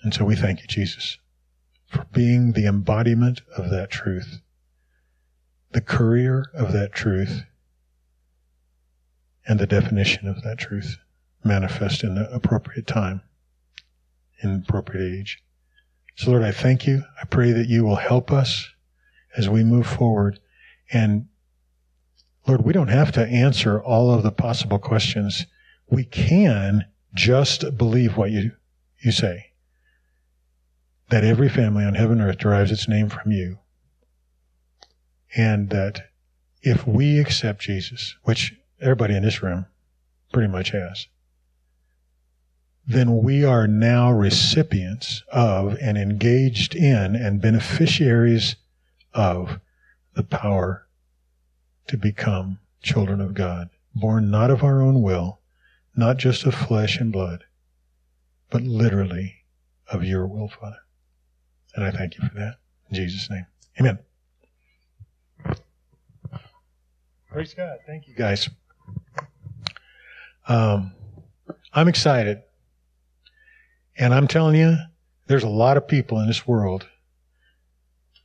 [0.03, 1.19] And so we thank you, Jesus,
[1.87, 4.41] for being the embodiment of that truth,
[5.73, 7.45] the courier of that truth,
[9.47, 10.99] and the definition of that truth
[11.43, 13.23] manifest in the appropriate time,
[14.43, 15.43] in appropriate age.
[16.17, 17.03] So, Lord, I thank you.
[17.21, 18.69] I pray that you will help us
[19.37, 20.39] as we move forward.
[20.93, 21.27] And
[22.47, 25.47] Lord, we don't have to answer all of the possible questions.
[25.89, 26.85] We can
[27.15, 28.53] just believe what you,
[29.01, 29.53] you say.
[31.11, 33.59] That every family on heaven and earth derives its name from you.
[35.37, 36.11] And that
[36.63, 39.67] if we accept Jesus, which everybody in this room
[40.33, 41.09] pretty much has,
[42.87, 48.57] then we are now recipients of and engaged in and beneficiaries
[49.15, 49.59] of
[50.15, 50.87] the power
[51.89, 55.41] to become children of God, born not of our own will,
[55.97, 57.45] not just of flesh and blood,
[58.51, 59.45] but literally
[59.89, 60.79] of your will, Father.
[61.75, 62.57] And I thank you for that.
[62.91, 63.47] In Jesus' name.
[63.81, 63.99] Amen.
[67.31, 67.79] Praise God.
[67.87, 68.49] Thank you guys.
[70.47, 70.93] Um,
[71.73, 72.44] I'm excited.
[73.97, 74.77] And I'm telling you,
[75.27, 76.87] there's a lot of people in this world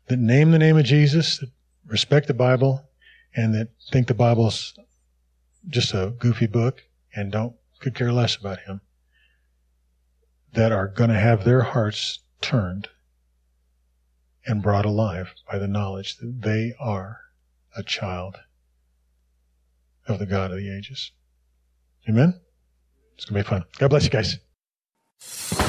[0.07, 1.49] that name the name of Jesus, that
[1.85, 2.89] respect the Bible,
[3.35, 4.73] and that think the Bible's
[5.67, 6.83] just a goofy book
[7.15, 8.81] and don't could care less about him,
[10.53, 12.89] that are going to have their hearts turned
[14.45, 17.21] and brought alive by the knowledge that they are
[17.77, 18.35] a child
[20.07, 21.11] of the God of the ages.
[22.09, 22.39] Amen?
[23.15, 23.65] It's going to be fun.
[23.77, 24.39] God bless you guys
[25.21, 25.68] you